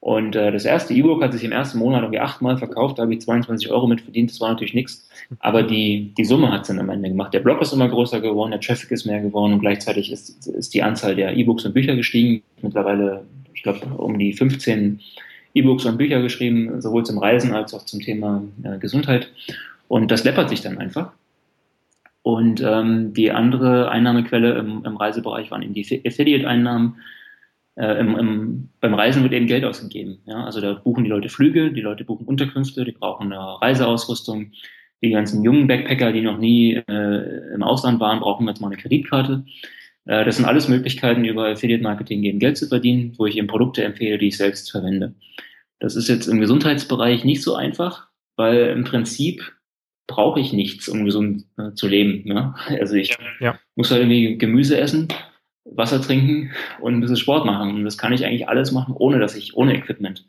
[0.00, 3.12] Und äh, das erste E-Book hat sich im ersten Monat irgendwie achtmal verkauft, da habe
[3.12, 5.08] ich 22 Euro mit verdient, das war natürlich nichts.
[5.40, 7.34] Aber die, die Summe hat es dann am Ende gemacht.
[7.34, 10.72] Der Blog ist immer größer geworden, der Traffic ist mehr geworden und gleichzeitig ist, ist
[10.72, 12.42] die Anzahl der E-Books und Bücher gestiegen.
[12.62, 15.00] Mittlerweile, ich glaube, um die 15
[15.52, 19.30] E-Books und Bücher geschrieben, sowohl zum Reisen als auch zum Thema äh, Gesundheit.
[19.86, 21.12] Und das läppert sich dann einfach.
[22.22, 26.96] Und ähm, die andere Einnahmequelle im, im Reisebereich waren eben die Affiliate-Einnahmen.
[27.76, 30.18] Äh, im, im, beim Reisen wird eben Geld ausgegeben.
[30.26, 30.44] Ja?
[30.44, 34.52] Also da buchen die Leute Flüge, die Leute buchen Unterkünfte, die brauchen eine Reiseausrüstung.
[35.02, 38.76] Die ganzen jungen Backpacker, die noch nie äh, im Ausland waren, brauchen jetzt mal eine
[38.76, 39.44] Kreditkarte.
[40.04, 43.46] Äh, das sind alles Möglichkeiten, über Affiliate Marketing eben Geld zu verdienen, wo ich eben
[43.46, 45.14] Produkte empfehle, die ich selbst verwende.
[45.78, 49.52] Das ist jetzt im Gesundheitsbereich nicht so einfach, weil im Prinzip
[50.10, 52.22] brauche ich nichts, um gesund äh, zu leben.
[52.26, 52.54] Ja?
[52.80, 53.58] Also ich ja.
[53.76, 55.08] muss halt irgendwie Gemüse essen,
[55.64, 57.74] Wasser trinken und ein bisschen Sport machen.
[57.74, 60.26] Und das kann ich eigentlich alles machen, ohne dass ich, ohne Equipment.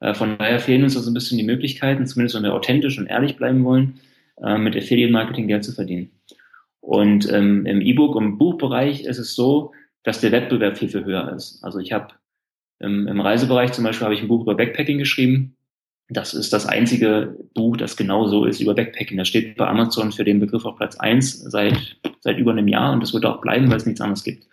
[0.00, 3.06] Äh, von daher fehlen uns also ein bisschen die Möglichkeiten, zumindest wenn wir authentisch und
[3.06, 4.00] ehrlich bleiben wollen,
[4.42, 6.10] äh, mit Affiliate Marketing Geld zu verdienen.
[6.80, 9.72] Und ähm, im E-Book und Buchbereich ist es so,
[10.04, 11.58] dass der Wettbewerb viel, viel höher ist.
[11.64, 12.14] Also ich habe
[12.78, 15.56] im, im Reisebereich zum Beispiel habe ich ein Buch über Backpacking geschrieben.
[16.08, 19.18] Das ist das einzige Buch, das genau so ist über Backpacking.
[19.18, 22.92] Das steht bei Amazon für den Begriff auf Platz eins seit, seit über einem Jahr
[22.92, 24.46] und das wird auch bleiben, weil es nichts anderes gibt.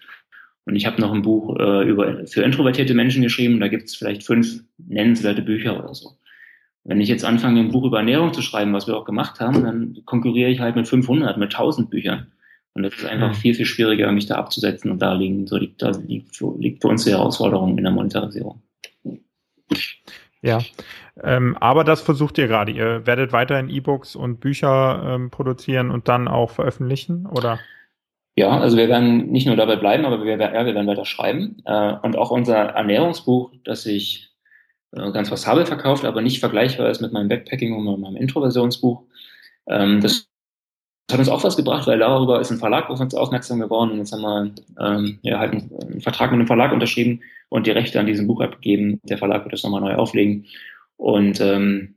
[0.65, 3.59] Und ich habe noch ein Buch äh, über, für introvertierte Menschen geschrieben.
[3.59, 6.17] Da gibt es vielleicht fünf nennenswerte Bücher oder so.
[6.85, 9.63] Wenn ich jetzt anfange, ein Buch über Ernährung zu schreiben, was wir auch gemacht haben,
[9.63, 12.27] dann konkurriere ich halt mit 500, mit 1000 Büchern.
[12.73, 14.89] Und das ist einfach viel, viel schwieriger, mich da abzusetzen.
[14.89, 18.61] Und da liegen, so liegt, da liegt, liegt für uns die Herausforderung in der Monetarisierung.
[20.43, 20.59] Ja,
[21.23, 22.71] ähm, aber das versucht ihr gerade.
[22.71, 27.59] Ihr werdet weiterhin E-Books und Bücher ähm, produzieren und dann auch veröffentlichen, oder?
[28.35, 31.61] Ja, also wir werden nicht nur dabei bleiben, aber wir, ja, wir werden weiter schreiben.
[31.65, 34.31] Äh, und auch unser Ernährungsbuch, das ich
[34.91, 39.03] äh, ganz passabel verkauft, aber nicht vergleichbar ist mit meinem Backpacking und meinem Introversionsbuch.
[39.67, 40.27] Ähm, das
[41.11, 44.13] hat uns auch was gebracht, weil darüber ist ein Verlag auf uns aufmerksam geworden jetzt
[44.13, 47.99] haben wir ähm, ja, halt einen, einen, Vertrag mit einem Verlag unterschrieben und die Rechte
[47.99, 48.99] an diesem Buch abgegeben.
[49.03, 50.45] Der Verlag wird das nochmal neu auflegen
[50.97, 51.95] und ähm,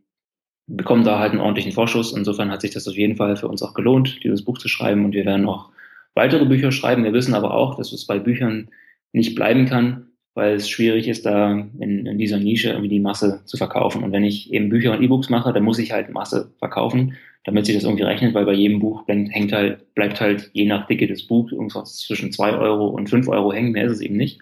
[0.66, 2.12] bekommen da halt einen ordentlichen Vorschuss.
[2.12, 5.05] Insofern hat sich das auf jeden Fall für uns auch gelohnt, dieses Buch zu schreiben
[5.05, 5.71] und wir werden auch
[6.14, 7.05] weitere Bücher schreiben.
[7.05, 8.71] Wir wissen aber auch, dass es bei Büchern
[9.12, 10.06] nicht bleiben kann,
[10.37, 14.05] weil es schwierig ist, da in, in dieser Nische irgendwie die Masse zu verkaufen.
[14.05, 17.64] Und wenn ich eben Bücher und E-Books mache, dann muss ich halt Masse verkaufen, damit
[17.64, 21.07] sich das irgendwie rechnet, weil bei jedem Buch hängt halt, bleibt halt je nach Dicke
[21.07, 24.38] des Buchs irgendwas zwischen zwei Euro und fünf Euro hängen, mehr ist es eben nicht.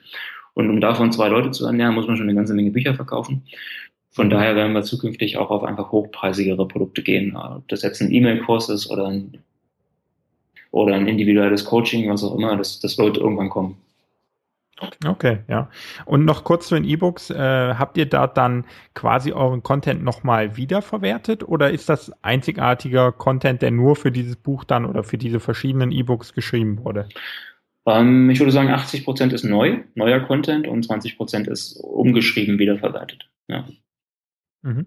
[0.54, 3.44] Und um davon zwei Leute zu ernähren, muss man schon eine ganze Menge Bücher verkaufen.
[4.10, 7.36] Von daher werden wir zukünftig auch auf einfach hochpreisigere Produkte gehen.
[7.36, 9.38] Ob das jetzt ein E-Mail-Kurs ist oder ein,
[10.72, 13.76] oder ein individuelles Coaching, was auch immer, das, das wird irgendwann kommen.
[15.04, 15.70] Okay, ja.
[16.04, 17.30] Und noch kurz zu den E-Books.
[17.30, 23.62] Äh, habt ihr da dann quasi euren Content nochmal wiederverwertet oder ist das einzigartiger Content,
[23.62, 27.08] der nur für dieses Buch dann oder für diese verschiedenen E-Books geschrieben wurde?
[27.86, 32.58] Ähm, ich würde sagen, 80 Prozent ist neu, neuer Content und 20 Prozent ist umgeschrieben,
[32.58, 33.30] wiederverwertet.
[33.46, 33.66] Ja.
[34.62, 34.86] Mhm.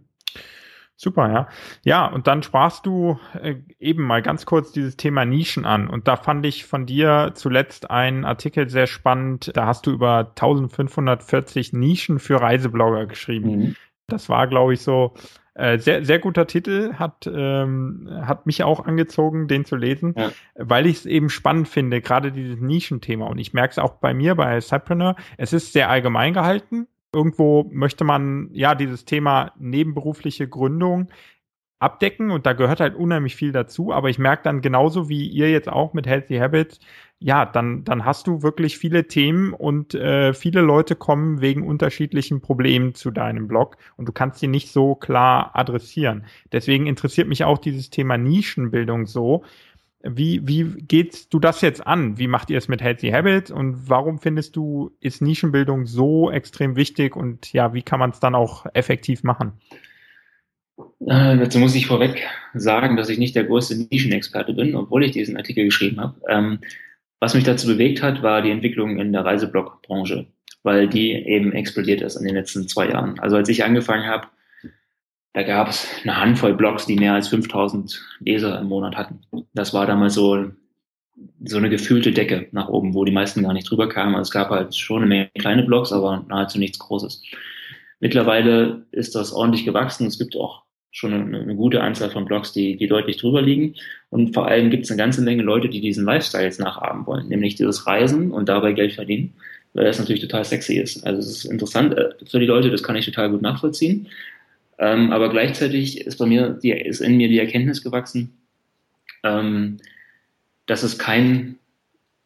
[0.99, 1.47] Super, ja.
[1.85, 5.87] Ja, und dann sprachst du äh, eben mal ganz kurz dieses Thema Nischen an.
[5.87, 9.51] Und da fand ich von dir zuletzt einen Artikel sehr spannend.
[9.55, 13.49] Da hast du über 1540 Nischen für Reiseblogger geschrieben.
[13.49, 13.75] Mhm.
[14.07, 15.13] Das war, glaube ich, so
[15.53, 20.31] äh, sehr, sehr guter Titel, hat, ähm, hat mich auch angezogen, den zu lesen, ja.
[20.55, 23.27] weil ich es eben spannend finde, gerade dieses Nischenthema.
[23.27, 27.69] Und ich merke es auch bei mir, bei Cypreneur, es ist sehr allgemein gehalten irgendwo
[27.71, 31.09] möchte man ja dieses Thema nebenberufliche Gründung
[31.79, 35.51] abdecken und da gehört halt unheimlich viel dazu, aber ich merke dann genauso wie ihr
[35.51, 36.79] jetzt auch mit Healthy Habits,
[37.19, 42.41] ja, dann, dann hast du wirklich viele Themen und äh, viele Leute kommen wegen unterschiedlichen
[42.41, 46.25] Problemen zu deinem Blog und du kannst sie nicht so klar adressieren.
[46.51, 49.43] Deswegen interessiert mich auch dieses Thema Nischenbildung so,
[50.03, 52.17] wie, wie gehst du das jetzt an?
[52.17, 56.75] Wie macht ihr es mit Healthy Habits und warum findest du, ist Nischenbildung so extrem
[56.75, 59.53] wichtig und ja, wie kann man es dann auch effektiv machen?
[60.99, 65.11] Äh, dazu muss ich vorweg sagen, dass ich nicht der größte Nischenexperte bin, obwohl ich
[65.11, 66.21] diesen Artikel geschrieben habe.
[66.29, 66.59] Ähm,
[67.19, 70.27] was mich dazu bewegt hat, war die Entwicklung in der Reiseblog-Branche,
[70.61, 73.19] weil die eben explodiert ist in den letzten zwei Jahren.
[73.19, 74.27] Also als ich angefangen habe,
[75.37, 79.21] da gab es eine Handvoll Blogs, die mehr als 5000 Leser im Monat hatten.
[79.53, 80.45] Das war damals so,
[81.45, 84.15] so eine gefühlte Decke nach oben, wo die meisten gar nicht drüber kamen.
[84.15, 87.21] Also es gab halt schon eine Menge kleine Blogs, aber nahezu nichts Großes.
[87.99, 90.07] Mittlerweile ist das ordentlich gewachsen.
[90.07, 93.75] Es gibt auch schon eine, eine gute Anzahl von Blogs, die, die deutlich drüber liegen.
[94.09, 97.27] Und vor allem gibt es eine ganze Menge Leute, die diesen Lifestyle jetzt nachahmen wollen,
[97.27, 99.35] nämlich dieses Reisen und dabei Geld verdienen,
[99.75, 101.05] weil das natürlich total sexy ist.
[101.05, 104.07] Also es ist interessant äh, für die Leute, das kann ich total gut nachvollziehen.
[104.79, 108.37] Ähm, aber gleichzeitig ist bei mir, die, ist in mir die Erkenntnis gewachsen,
[109.23, 109.77] ähm,
[110.67, 111.57] dass es kein,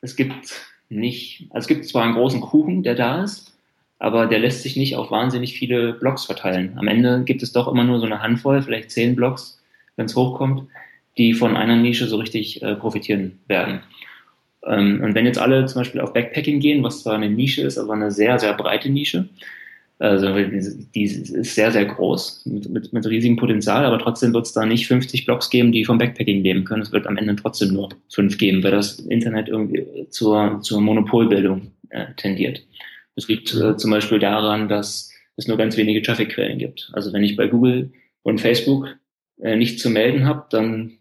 [0.01, 3.57] es gibt nicht, also es gibt zwar einen großen Kuchen, der da ist,
[3.99, 6.73] aber der lässt sich nicht auf wahnsinnig viele Blogs verteilen.
[6.77, 9.61] Am Ende gibt es doch immer nur so eine Handvoll, vielleicht zehn Blogs,
[9.95, 10.67] wenn es hochkommt,
[11.17, 13.81] die von einer Nische so richtig äh, profitieren werden.
[14.65, 17.77] Ähm, und wenn jetzt alle zum Beispiel auf Backpacking gehen, was zwar eine Nische ist,
[17.77, 19.29] aber eine sehr, sehr breite Nische,
[20.01, 24.51] Also die, ist sehr, sehr groß, mit, mit, mit riesigem Potenzial, aber trotzdem wird es
[24.51, 26.81] da nicht 50 Blogs geben, die vom Backpacking leben können.
[26.81, 31.73] Es wird am Ende trotzdem nur fünf geben, weil das Internet irgendwie zur, zur Monopolbildung
[31.89, 32.65] äh, tendiert.
[33.15, 36.89] Es liegt äh, zum Beispiel daran, dass es nur ganz wenige Traffic-Quellen gibt.
[36.93, 37.93] Also wenn ich bei Google
[38.23, 38.97] und Facebook
[39.39, 40.97] äh, nichts zu melden habe, dann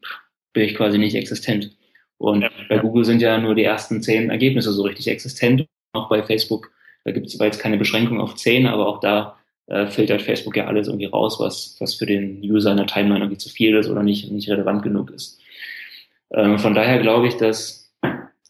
[0.52, 1.74] bin ich quasi nicht existent.
[2.18, 2.76] Und bei.
[2.76, 5.64] Google sind ja nur die ersten zehn Ergebnisse so richtig existent.
[5.94, 6.70] Auch bei Facebook
[7.04, 9.36] da gibt es zwar jetzt keine Beschränkung auf 10, aber auch da
[9.66, 13.20] äh, filtert Facebook ja alles irgendwie raus, was, was für den User in der Timeline
[13.20, 15.40] irgendwie zu viel ist oder nicht, nicht relevant genug ist.
[16.32, 17.92] Ähm, von daher glaube ich, dass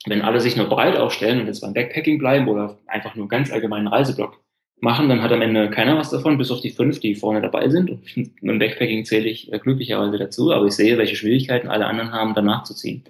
[0.06, 3.52] wenn alle sich nur breit aufstellen und jetzt beim Backpacking bleiben oder einfach nur ganz
[3.52, 4.40] allgemeinen Reiseblog
[4.80, 7.68] machen, dann hat am Ende keiner was davon, bis auf die fünf, die vorne dabei
[7.68, 7.90] sind.
[7.90, 8.02] Und
[8.40, 12.34] im Backpacking zähle ich äh, glücklicherweise dazu, aber ich sehe, welche Schwierigkeiten alle anderen haben,
[12.34, 13.04] danach zu ziehen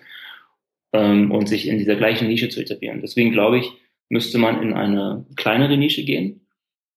[0.92, 3.00] ähm, und sich in dieser gleichen Nische zu etablieren.
[3.00, 3.72] Deswegen glaube ich,
[4.10, 6.40] müsste man in eine kleinere Nische gehen,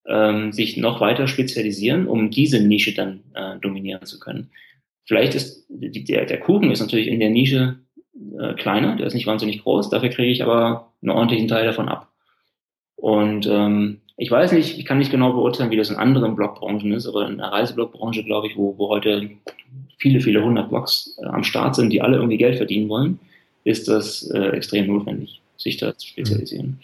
[0.06, 4.50] ähm, sich noch weiter spezialisieren, um diese Nische dann äh, dominieren zu können.
[5.06, 7.78] Vielleicht ist die, der, der Kuchen ist natürlich in der Nische
[8.38, 11.88] äh, kleiner, der ist nicht wahnsinnig groß, dafür kriege ich aber einen ordentlichen Teil davon
[11.88, 12.12] ab.
[12.96, 16.92] Und ähm, ich weiß nicht, ich kann nicht genau beurteilen, wie das in anderen Blogbranchen
[16.94, 19.30] ist, aber in der Reiseblogbranche, glaube ich, wo, wo heute
[19.98, 23.20] viele, viele hundert Blogs äh, am Start sind, die alle irgendwie Geld verdienen wollen,
[23.66, 26.80] ist das äh, extrem notwendig sich da zu spezialisieren.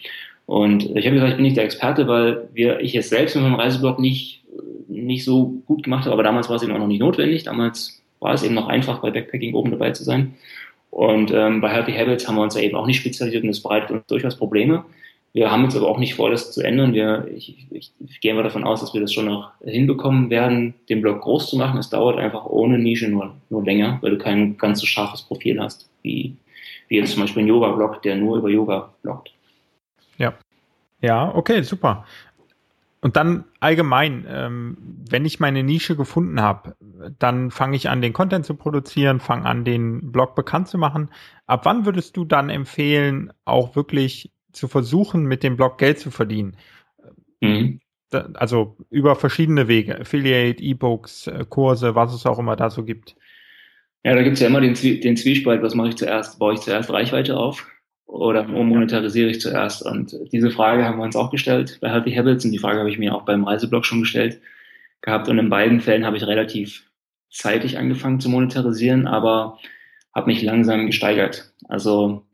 [0.46, 3.44] Und ich habe gesagt, ich bin nicht der Experte, weil wir, ich es selbst mit
[3.44, 4.42] meinem Reiseblog nicht,
[4.88, 7.44] nicht so gut gemacht habe, aber damals war es eben auch noch nicht notwendig.
[7.44, 10.34] Damals war es eben noch einfach, bei Backpacking oben dabei zu sein.
[10.90, 13.62] Und ähm, bei Healthy Habits haben wir uns ja eben auch nicht spezialisiert und das
[13.62, 14.84] bereitet uns durchaus Probleme.
[15.32, 16.92] Wir haben jetzt aber auch nicht vor, das zu ändern.
[16.92, 20.74] Wir, ich, ich, ich gehe mal davon aus, dass wir das schon noch hinbekommen werden,
[20.88, 21.78] den Blog groß zu machen.
[21.78, 25.60] Es dauert einfach ohne Nische nur, nur länger, weil du kein ganz so scharfes Profil
[25.60, 26.34] hast, wie,
[26.90, 29.32] wie jetzt zum Beispiel ein Yoga-Blog, der nur über Yoga bloggt.
[30.18, 30.34] Ja.
[31.00, 32.04] Ja, okay, super.
[33.00, 34.76] Und dann allgemein, ähm,
[35.08, 36.76] wenn ich meine Nische gefunden habe,
[37.18, 41.08] dann fange ich an, den Content zu produzieren, fange an, den Blog bekannt zu machen.
[41.46, 46.10] Ab wann würdest du dann empfehlen, auch wirklich zu versuchen, mit dem Blog Geld zu
[46.10, 46.56] verdienen?
[47.40, 47.80] Mhm.
[48.34, 53.14] Also über verschiedene Wege, Affiliate, E-Books, äh, Kurse, was es auch immer da so gibt.
[54.04, 56.38] Ja, da gibt es ja immer den, den Zwiespalt, was mache ich zuerst?
[56.38, 57.66] Baue ich zuerst Reichweite auf
[58.06, 59.84] oder monetarisiere ich zuerst?
[59.84, 62.90] Und diese Frage haben wir uns auch gestellt bei Healthy Habits und die Frage habe
[62.90, 64.40] ich mir auch beim Reiseblog schon gestellt
[65.02, 65.28] gehabt.
[65.28, 66.90] Und in beiden Fällen habe ich relativ
[67.30, 69.58] zeitig angefangen zu monetarisieren, aber
[70.14, 71.52] habe mich langsam gesteigert.
[71.68, 72.26] Also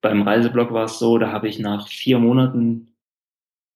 [0.00, 2.92] beim Reiseblog war es so, da habe ich nach vier Monaten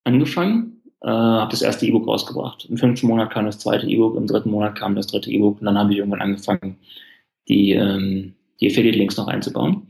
[0.05, 2.67] angefangen, äh, habe das erste E-Book rausgebracht.
[2.67, 5.67] Im fünften Monat kam das zweite E-Book, im dritten Monat kam das dritte E-Book und
[5.67, 6.77] dann habe ich irgendwann angefangen,
[7.49, 9.89] die, ähm, die Affiliate-Links noch einzubauen.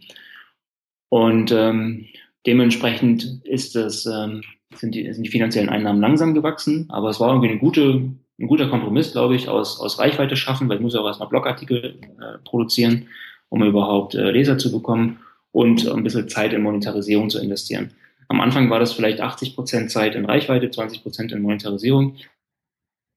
[1.08, 2.06] Und ähm,
[2.46, 4.42] dementsprechend ist das, ähm,
[4.74, 8.46] sind, die, sind die finanziellen Einnahmen langsam gewachsen, aber es war irgendwie eine gute, ein
[8.46, 11.98] guter Kompromiss, glaube ich, aus, aus Reichweite schaffen, weil ich muss ja auch erstmal Blogartikel
[12.20, 13.08] äh, produzieren,
[13.48, 15.18] um überhaupt äh, Leser zu bekommen
[15.52, 17.92] und ein bisschen Zeit in Monetarisierung zu investieren.
[18.28, 22.14] Am Anfang war das vielleicht 80 Prozent Zeit in Reichweite, 20 Prozent in Monetarisierung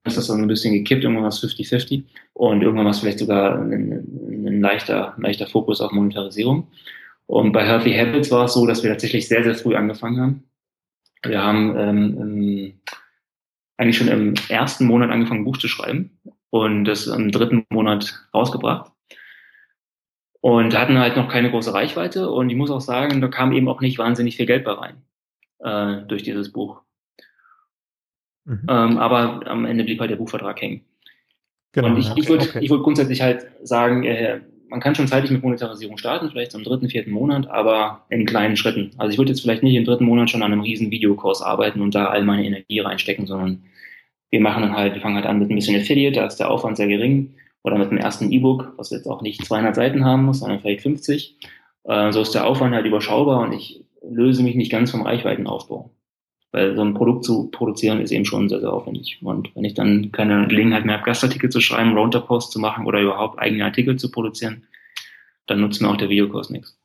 [0.04, 3.18] ist das dann ein bisschen gekippt, irgendwann war es 50-50 und irgendwann war es vielleicht
[3.18, 6.68] sogar ein, ein, leichter, leichter Fokus auf Monetarisierung.
[7.26, 10.44] Und bei Healthy Habits war es so, dass wir tatsächlich sehr, sehr früh angefangen haben.
[11.22, 12.80] Wir haben ähm,
[13.78, 16.18] eigentlich schon im ersten Monat angefangen, ein Buch zu schreiben
[16.50, 18.92] und das im dritten Monat rausgebracht.
[20.42, 23.68] Und hatten halt noch keine große Reichweite und ich muss auch sagen, da kam eben
[23.68, 25.02] auch nicht wahnsinnig viel Geld bei rein
[25.60, 26.83] äh, durch dieses Buch.
[28.44, 28.66] Mhm.
[28.68, 30.82] Ähm, aber am Ende blieb halt der Buchvertrag hängen.
[31.72, 32.68] Genau, und ich, ja, ich würde okay.
[32.68, 36.88] würd grundsätzlich halt sagen, äh, man kann schon zeitig mit Monetarisierung starten, vielleicht im dritten,
[36.88, 38.92] vierten Monat, aber in kleinen Schritten.
[38.96, 41.80] Also ich würde jetzt vielleicht nicht im dritten Monat schon an einem riesen Videokurs arbeiten
[41.80, 43.64] und da all meine Energie reinstecken, sondern
[44.30, 46.50] wir machen dann halt, wir fangen halt an mit ein bisschen Affiliate, da ist der
[46.50, 50.24] Aufwand sehr gering, oder mit dem ersten E-Book, was jetzt auch nicht 200 Seiten haben
[50.24, 51.36] muss, sondern vielleicht 50.
[51.84, 55.90] Äh, so ist der Aufwand halt überschaubar und ich löse mich nicht ganz vom Reichweitenaufbau.
[56.54, 59.18] Weil so ein Produkt zu produzieren ist eben schon sehr, sehr aufwendig.
[59.22, 63.00] Und wenn ich dann keine Gelegenheit mehr habe, Gastartikel zu schreiben, Rounterpost zu machen oder
[63.00, 64.62] überhaupt eigene Artikel zu produzieren,
[65.48, 66.78] dann nutzt mir auch der Videokurs nichts.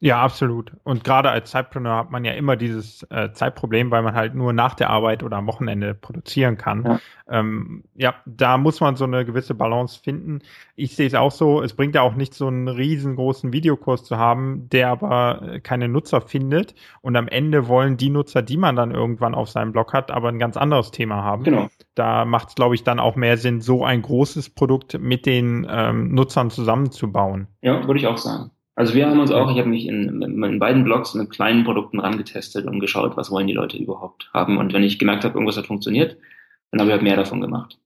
[0.00, 0.72] Ja, absolut.
[0.82, 4.52] Und gerade als Zeitpreneur hat man ja immer dieses äh, Zeitproblem, weil man halt nur
[4.52, 6.84] nach der Arbeit oder am Wochenende produzieren kann.
[6.84, 7.00] Ja.
[7.26, 10.40] Ähm, ja, da muss man so eine gewisse Balance finden.
[10.76, 14.18] Ich sehe es auch so, es bringt ja auch nicht so einen riesengroßen Videokurs zu
[14.18, 16.74] haben, der aber äh, keine Nutzer findet.
[17.00, 20.28] Und am Ende wollen die Nutzer, die man dann irgendwann auf seinem Blog hat, aber
[20.28, 21.44] ein ganz anderes Thema haben.
[21.44, 21.68] Genau.
[21.94, 25.66] Da macht es, glaube ich, dann auch mehr Sinn, so ein großes Produkt mit den
[25.70, 27.46] ähm, Nutzern zusammenzubauen.
[27.62, 28.50] Ja, würde ich auch sagen.
[28.76, 32.00] Also wir haben uns auch, ich habe mich in, in beiden Blogs mit kleinen Produkten
[32.00, 34.58] rangetestet und geschaut, was wollen die Leute überhaupt haben.
[34.58, 36.16] Und wenn ich gemerkt habe, irgendwas hat funktioniert,
[36.70, 37.78] dann habe ich halt mehr davon gemacht.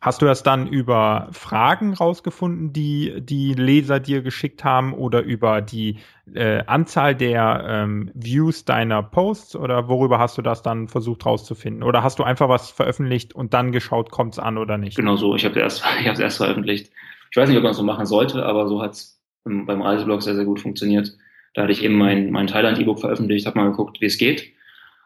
[0.00, 5.62] Hast du das dann über Fragen rausgefunden, die die Leser dir geschickt haben oder über
[5.62, 5.98] die
[6.32, 11.82] äh, Anzahl der ähm, Views deiner Posts oder worüber hast du das dann versucht rauszufinden?
[11.82, 14.94] Oder hast du einfach was veröffentlicht und dann geschaut, kommt es an oder nicht?
[14.96, 16.92] Genau so, ich habe es erst, ich erst veröffentlicht.
[17.30, 19.13] Ich weiß nicht, ob man es so machen sollte, aber so hat es
[19.44, 21.16] beim Reiseblog sehr, sehr gut funktioniert.
[21.54, 24.52] Da hatte ich eben mein, mein Thailand-E-Book veröffentlicht, habe mal geguckt, wie es geht.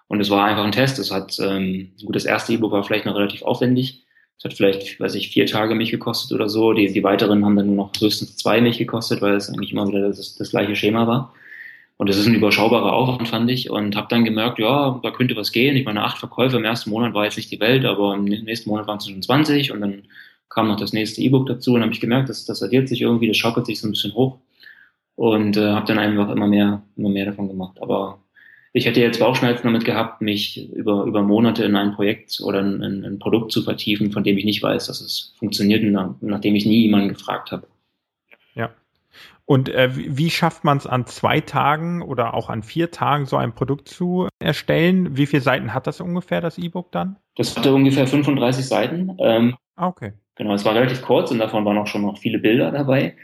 [0.06, 0.98] Und es war einfach ein Test.
[0.98, 4.04] Es hat, ähm, gut, das erste E-Book war vielleicht noch relativ aufwendig
[4.38, 6.72] es hat vielleicht, weiß ich, vier Tage mich gekostet oder so.
[6.72, 9.88] Die, die weiteren haben dann nur noch höchstens zwei mich gekostet, weil es eigentlich immer
[9.88, 11.34] wieder das, das gleiche Schema war.
[11.96, 13.68] Und das ist ein überschaubarer Aufwand, fand ich.
[13.68, 15.76] Und habe dann gemerkt, ja, da könnte was gehen.
[15.76, 18.70] Ich meine, acht Verkäufe im ersten Monat war jetzt nicht die Welt, aber im nächsten
[18.70, 20.02] Monat waren es schon 20 und dann
[20.48, 23.28] kam noch das nächste E-Book dazu und habe ich gemerkt, dass das addiert sich irgendwie,
[23.28, 24.38] das schaukelt sich so ein bisschen hoch
[25.16, 27.76] und äh, habe dann einfach immer mehr, immer mehr davon gemacht.
[27.80, 28.20] Aber
[28.72, 32.82] ich hätte jetzt Bauchschmerzen damit gehabt, mich über, über Monate in ein Projekt oder in,
[32.82, 36.54] in ein Produkt zu vertiefen, von dem ich nicht weiß, dass es funktioniert, und nachdem
[36.54, 37.66] ich nie jemanden gefragt habe.
[38.54, 38.70] Ja.
[39.44, 43.36] Und äh, wie schafft man es an zwei Tagen oder auch an vier Tagen so
[43.36, 45.16] ein Produkt zu erstellen?
[45.16, 47.16] Wie viele Seiten hat das ungefähr, das E-Book dann?
[47.36, 49.16] Das hatte ungefähr 35 Seiten.
[49.18, 50.12] Ähm, ah, okay.
[50.38, 53.14] Genau, es war relativ kurz und davon waren auch schon noch viele Bilder dabei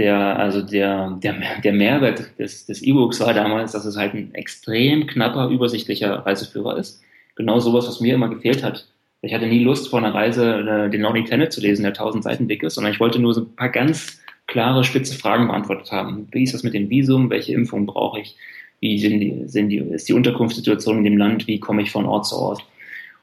[0.00, 4.34] der, also der, der, der Mehrwert des, des E-Books war damals, dass es halt ein
[4.34, 7.02] extrem knapper, übersichtlicher Reiseführer ist.
[7.36, 8.86] Genau sowas, was mir immer gefehlt hat.
[9.22, 12.24] Ich hatte nie Lust, vor einer Reise äh, den Lonely Tenet zu lesen, der tausend
[12.24, 15.92] Seiten dick ist, sondern ich wollte nur so ein paar ganz klare, spitze Fragen beantwortet
[15.92, 16.26] haben.
[16.32, 17.28] Wie ist das mit dem Visum?
[17.28, 18.36] Welche Impfung brauche ich?
[18.80, 21.46] Wie sind die, sind die, ist die Unterkunftssituation in dem Land?
[21.46, 22.64] Wie komme ich von Ort zu Ort?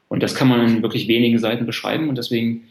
[0.08, 2.68] Und das kann man in wirklich wenigen Seiten beschreiben und deswegen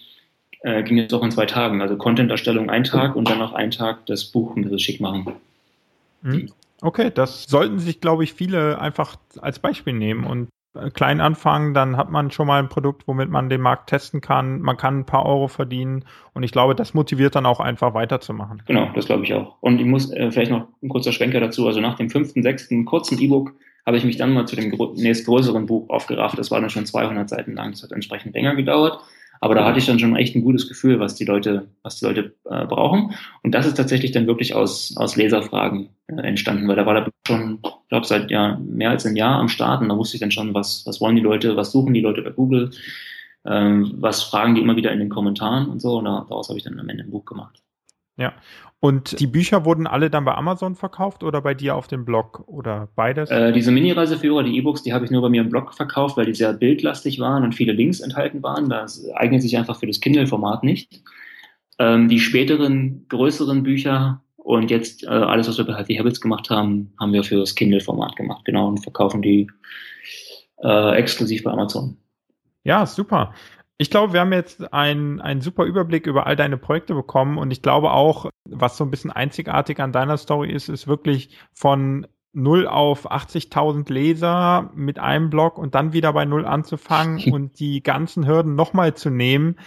[0.62, 1.82] äh, ging es auch in zwei Tagen.
[1.82, 5.34] Also Content-Erstellung ein Tag und dann noch einen Tag das Buch ein bisschen schick machen.
[6.22, 6.52] Mhm.
[6.82, 11.74] Okay, das sollten sich, glaube ich, viele einfach als Beispiel nehmen und äh, klein anfangen,
[11.74, 14.62] dann hat man schon mal ein Produkt, womit man den Markt testen kann.
[14.62, 18.62] Man kann ein paar Euro verdienen und ich glaube, das motiviert dann auch einfach weiterzumachen.
[18.68, 19.56] Genau, das glaube ich auch.
[19.62, 21.66] Und ich muss äh, vielleicht noch ein kurzer Schwenker dazu.
[21.68, 23.54] Also nach dem fünften, sechsten kurzen E-Book
[23.86, 26.38] habe ich mich dann mal zu dem nächstgrößeren Buch aufgerafft.
[26.38, 27.72] Das war dann schon 200 Seiten lang.
[27.72, 29.00] Das hat entsprechend länger gedauert.
[29.42, 32.06] Aber da hatte ich dann schon echt ein gutes Gefühl, was die Leute, was die
[32.06, 33.14] Leute äh, brauchen.
[33.44, 37.12] Und das ist tatsächlich dann wirklich aus, aus Leserfragen äh, entstanden, weil da war der
[37.28, 40.22] schon, ich glaube, seit ja, mehr als ein Jahr am Start und da wusste ich
[40.22, 42.72] dann schon, was, was wollen die Leute, was suchen die Leute bei Google,
[43.46, 45.98] ähm, was fragen die immer wieder in den Kommentaren und so.
[45.98, 47.62] Und daraus habe ich dann am Ende ein Buch gemacht.
[48.18, 48.34] Ja.
[48.80, 52.44] Und die Bücher wurden alle dann bei Amazon verkauft oder bei dir auf dem Blog
[52.46, 53.30] oder beides?
[53.32, 56.28] Äh, diese Mini-Reiseführer, die E-Books, die habe ich nur bei mir im Blog verkauft, weil
[56.28, 58.70] die sehr bildlastig waren und viele Links enthalten waren.
[58.70, 61.02] Das eignet sich einfach für das Kindle-Format nicht.
[61.80, 66.50] Ähm, die späteren, größeren Bücher und jetzt äh, alles, was wir bei Healthy Habits gemacht
[66.50, 69.50] haben, haben wir für das Kindle-Format gemacht, genau, und verkaufen die
[70.64, 71.98] äh, exklusiv bei Amazon.
[72.64, 73.34] Ja, super.
[73.80, 77.52] Ich glaube, wir haben jetzt einen, einen super Überblick über all deine Projekte bekommen und
[77.52, 82.08] ich glaube auch, was so ein bisschen einzigartig an deiner Story ist, ist wirklich von
[82.34, 87.84] 0 auf 80.000 Leser mit einem Blog und dann wieder bei 0 anzufangen und die
[87.84, 89.58] ganzen Hürden nochmal zu nehmen.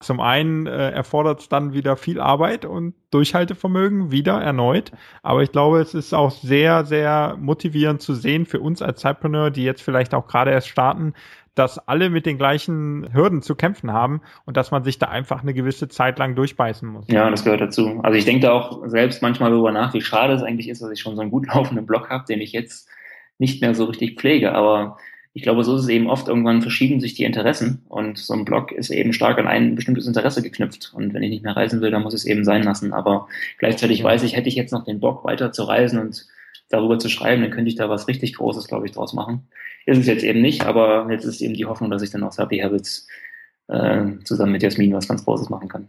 [0.00, 4.92] Zum einen äh, erfordert es dann wieder viel Arbeit und Durchhaltevermögen wieder erneut.
[5.22, 9.50] Aber ich glaube, es ist auch sehr, sehr motivierend zu sehen für uns als Zeitpreneur,
[9.50, 11.14] die jetzt vielleicht auch gerade erst starten,
[11.58, 15.42] dass alle mit den gleichen Hürden zu kämpfen haben und dass man sich da einfach
[15.42, 17.06] eine gewisse Zeit lang durchbeißen muss.
[17.08, 17.98] Ja, das gehört dazu.
[18.02, 20.90] Also ich denke da auch selbst manchmal darüber nach, wie schade es eigentlich ist, dass
[20.90, 22.88] ich schon so einen gut laufenden Blog habe, den ich jetzt
[23.38, 24.54] nicht mehr so richtig pflege.
[24.54, 24.98] Aber
[25.34, 28.44] ich glaube, so ist es eben oft, irgendwann verschieben sich die Interessen und so ein
[28.44, 30.92] Blog ist eben stark an ein bestimmtes Interesse geknüpft.
[30.94, 32.92] Und wenn ich nicht mehr reisen will, dann muss es eben sein lassen.
[32.92, 33.28] Aber
[33.58, 36.26] gleichzeitig weiß ich, hätte ich jetzt noch den Bock weiter zu reisen und
[36.68, 39.48] darüber zu schreiben, dann könnte ich da was richtig Großes, glaube ich, draus machen.
[39.86, 42.38] Ist es jetzt eben nicht, aber jetzt ist eben die Hoffnung, dass ich dann aus
[42.38, 43.08] Happy Habits
[43.68, 45.88] äh, zusammen mit Jasmin was ganz Großes machen kann.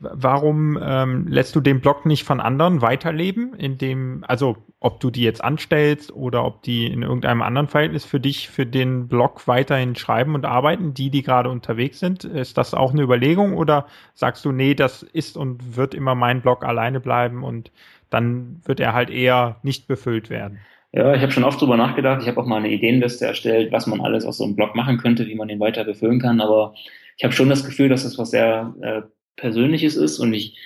[0.00, 5.10] Warum ähm, lässt du den Blog nicht von anderen weiterleben, in dem, also ob du
[5.10, 9.46] die jetzt anstellst oder ob die in irgendeinem anderen Verhältnis für dich für den Blog
[9.46, 12.24] weiterhin schreiben und arbeiten, die, die gerade unterwegs sind?
[12.24, 16.40] Ist das auch eine Überlegung oder sagst du, nee, das ist und wird immer mein
[16.40, 17.70] Blog alleine bleiben und
[18.10, 20.58] dann wird er halt eher nicht befüllt werden.
[20.92, 22.22] Ja, ich habe schon oft drüber nachgedacht.
[22.22, 24.98] Ich habe auch mal eine Ideenliste erstellt, was man alles aus so einem Blog machen
[24.98, 26.40] könnte, wie man den weiter befüllen kann.
[26.40, 26.74] Aber
[27.16, 29.02] ich habe schon das Gefühl, dass das was sehr äh,
[29.36, 30.56] Persönliches ist und ich,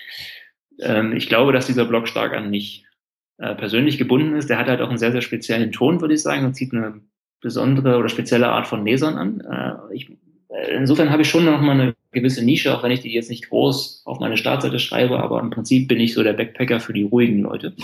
[0.81, 2.85] ähm, ich glaube, dass dieser Blog stark an mich
[3.39, 4.49] äh, persönlich gebunden ist.
[4.51, 7.01] Der hat halt auch einen sehr, sehr speziellen Ton, würde ich sagen, und zieht eine
[7.41, 9.41] besondere oder spezielle Art von Lesern an.
[9.41, 10.11] Äh, ich,
[10.49, 13.31] äh, insofern habe ich schon noch mal eine gewisse Nische, auch wenn ich die jetzt
[13.31, 16.93] nicht groß auf meine Startseite schreibe, aber im Prinzip bin ich so der Backpacker für
[16.93, 17.75] die ruhigen Leute.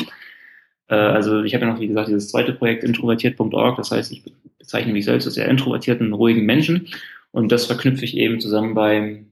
[0.88, 4.22] Äh, also ich habe ja noch, wie gesagt, dieses zweite Projekt introvertiert.org, das heißt, ich
[4.58, 6.88] bezeichne mich selbst als sehr introvertierten, ruhigen Menschen.
[7.30, 9.26] Und das verknüpfe ich eben zusammen beim,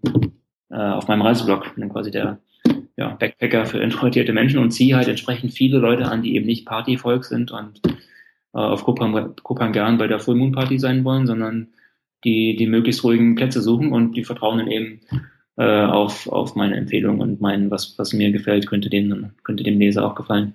[0.71, 2.39] äh, auf meinem Reiseblog, bin quasi der
[2.97, 6.67] ja, Backpacker für introvertierte Menschen und ziehe halt entsprechend viele Leute an, die eben nicht
[6.67, 7.81] Partyvolk sind und
[8.55, 11.69] äh, auf Kopangan bei der Full Moon Party sein wollen, sondern
[12.25, 15.01] die, die möglichst ruhigen Plätze suchen und die vertrauen dann eben
[15.57, 19.79] äh, auf, auf meine Empfehlung und meinen, was, was mir gefällt, könnte dem, könnte dem
[19.79, 20.55] Leser auch gefallen.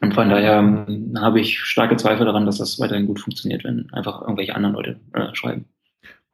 [0.00, 3.90] Und von daher ähm, habe ich starke Zweifel daran, dass das weiterhin gut funktioniert, wenn
[3.92, 5.64] einfach irgendwelche anderen Leute äh, schreiben.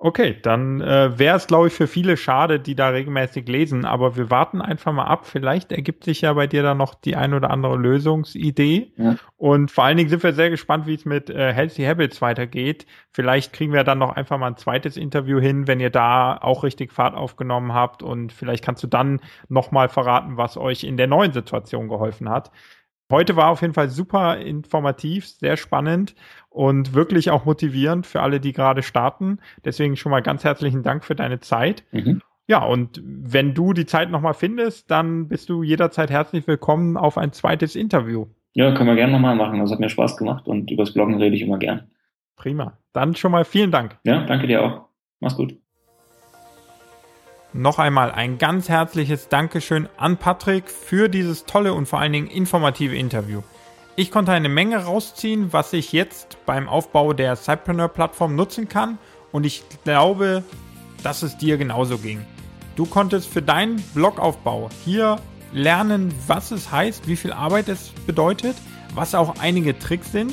[0.04, 4.16] Okay, dann äh, wäre es, glaube ich, für viele schade, die da regelmäßig lesen, aber
[4.16, 5.26] wir warten einfach mal ab.
[5.26, 8.90] Vielleicht ergibt sich ja bei dir dann noch die ein oder andere Lösungsidee.
[8.96, 9.14] Ja.
[9.36, 12.84] Und vor allen Dingen sind wir sehr gespannt, wie es mit äh, Healthy Habits weitergeht.
[13.12, 16.64] Vielleicht kriegen wir dann noch einfach mal ein zweites Interview hin, wenn ihr da auch
[16.64, 18.02] richtig Fahrt aufgenommen habt.
[18.02, 22.50] Und vielleicht kannst du dann nochmal verraten, was euch in der neuen Situation geholfen hat.
[23.12, 26.14] Heute war auf jeden Fall super informativ, sehr spannend
[26.48, 29.38] und wirklich auch motivierend für alle, die gerade starten.
[29.66, 31.84] Deswegen schon mal ganz herzlichen Dank für deine Zeit.
[31.92, 32.22] Mhm.
[32.46, 37.18] Ja, und wenn du die Zeit nochmal findest, dann bist du jederzeit herzlich willkommen auf
[37.18, 38.28] ein zweites Interview.
[38.54, 39.60] Ja, können wir gerne nochmal machen.
[39.60, 41.90] Das hat mir Spaß gemacht und übers Bloggen rede ich immer gern.
[42.36, 42.78] Prima.
[42.94, 43.98] Dann schon mal vielen Dank.
[44.04, 44.86] Ja, danke dir auch.
[45.20, 45.61] Mach's gut.
[47.54, 52.28] Noch einmal ein ganz herzliches Dankeschön an Patrick für dieses tolle und vor allen Dingen
[52.28, 53.42] informative Interview.
[53.94, 58.96] Ich konnte eine Menge rausziehen, was ich jetzt beim Aufbau der Cypreneur-Plattform nutzen kann
[59.32, 60.44] und ich glaube,
[61.02, 62.24] dass es dir genauso ging.
[62.74, 65.16] Du konntest für deinen Blogaufbau hier
[65.52, 68.56] lernen, was es heißt, wie viel Arbeit es bedeutet,
[68.94, 70.32] was auch einige Tricks sind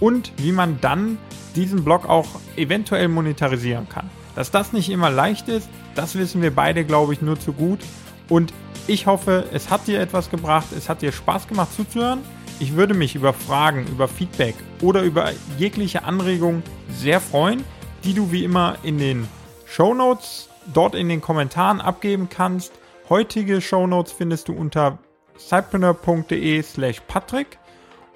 [0.00, 1.16] und wie man dann
[1.56, 4.10] diesen Blog auch eventuell monetarisieren kann.
[4.34, 7.80] Dass das nicht immer leicht ist, das wissen wir beide, glaube ich, nur zu gut.
[8.28, 8.54] Und
[8.86, 12.20] ich hoffe, es hat dir etwas gebracht, es hat dir Spaß gemacht zuzuhören.
[12.60, 17.64] Ich würde mich über Fragen, über Feedback oder über jegliche Anregungen sehr freuen,
[18.04, 19.28] die du wie immer in den
[19.66, 22.72] Show Notes dort in den Kommentaren abgeben kannst.
[23.08, 24.98] Heutige Show Notes findest du unter
[25.38, 27.58] cypreneur.de slash Patrick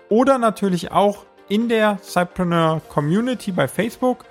[0.09, 4.25] oder natürlich auch in der Cypreneur Community bei Facebook.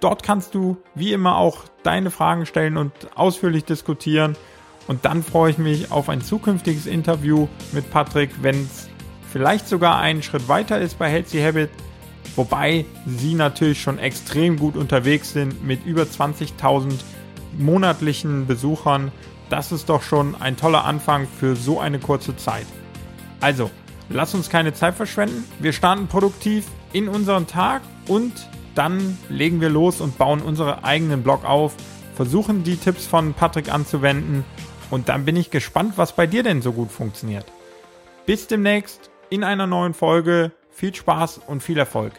[0.00, 4.36] Dort kannst du wie immer auch deine Fragen stellen und ausführlich diskutieren.
[4.86, 8.88] Und dann freue ich mich auf ein zukünftiges Interview mit Patrick, wenn es
[9.30, 11.70] vielleicht sogar einen Schritt weiter ist bei Healthy Habit.
[12.36, 16.94] Wobei sie natürlich schon extrem gut unterwegs sind mit über 20.000
[17.58, 19.12] monatlichen Besuchern.
[19.50, 22.66] Das ist doch schon ein toller Anfang für so eine kurze Zeit.
[23.40, 23.70] Also,
[24.08, 25.44] lass uns keine Zeit verschwenden.
[25.60, 28.32] Wir starten produktiv in unseren Tag und
[28.74, 31.74] dann legen wir los und bauen unseren eigenen Blog auf,
[32.14, 34.44] versuchen die Tipps von Patrick anzuwenden
[34.90, 37.46] und dann bin ich gespannt, was bei dir denn so gut funktioniert.
[38.26, 40.52] Bis demnächst in einer neuen Folge.
[40.70, 42.12] Viel Spaß und viel Erfolg.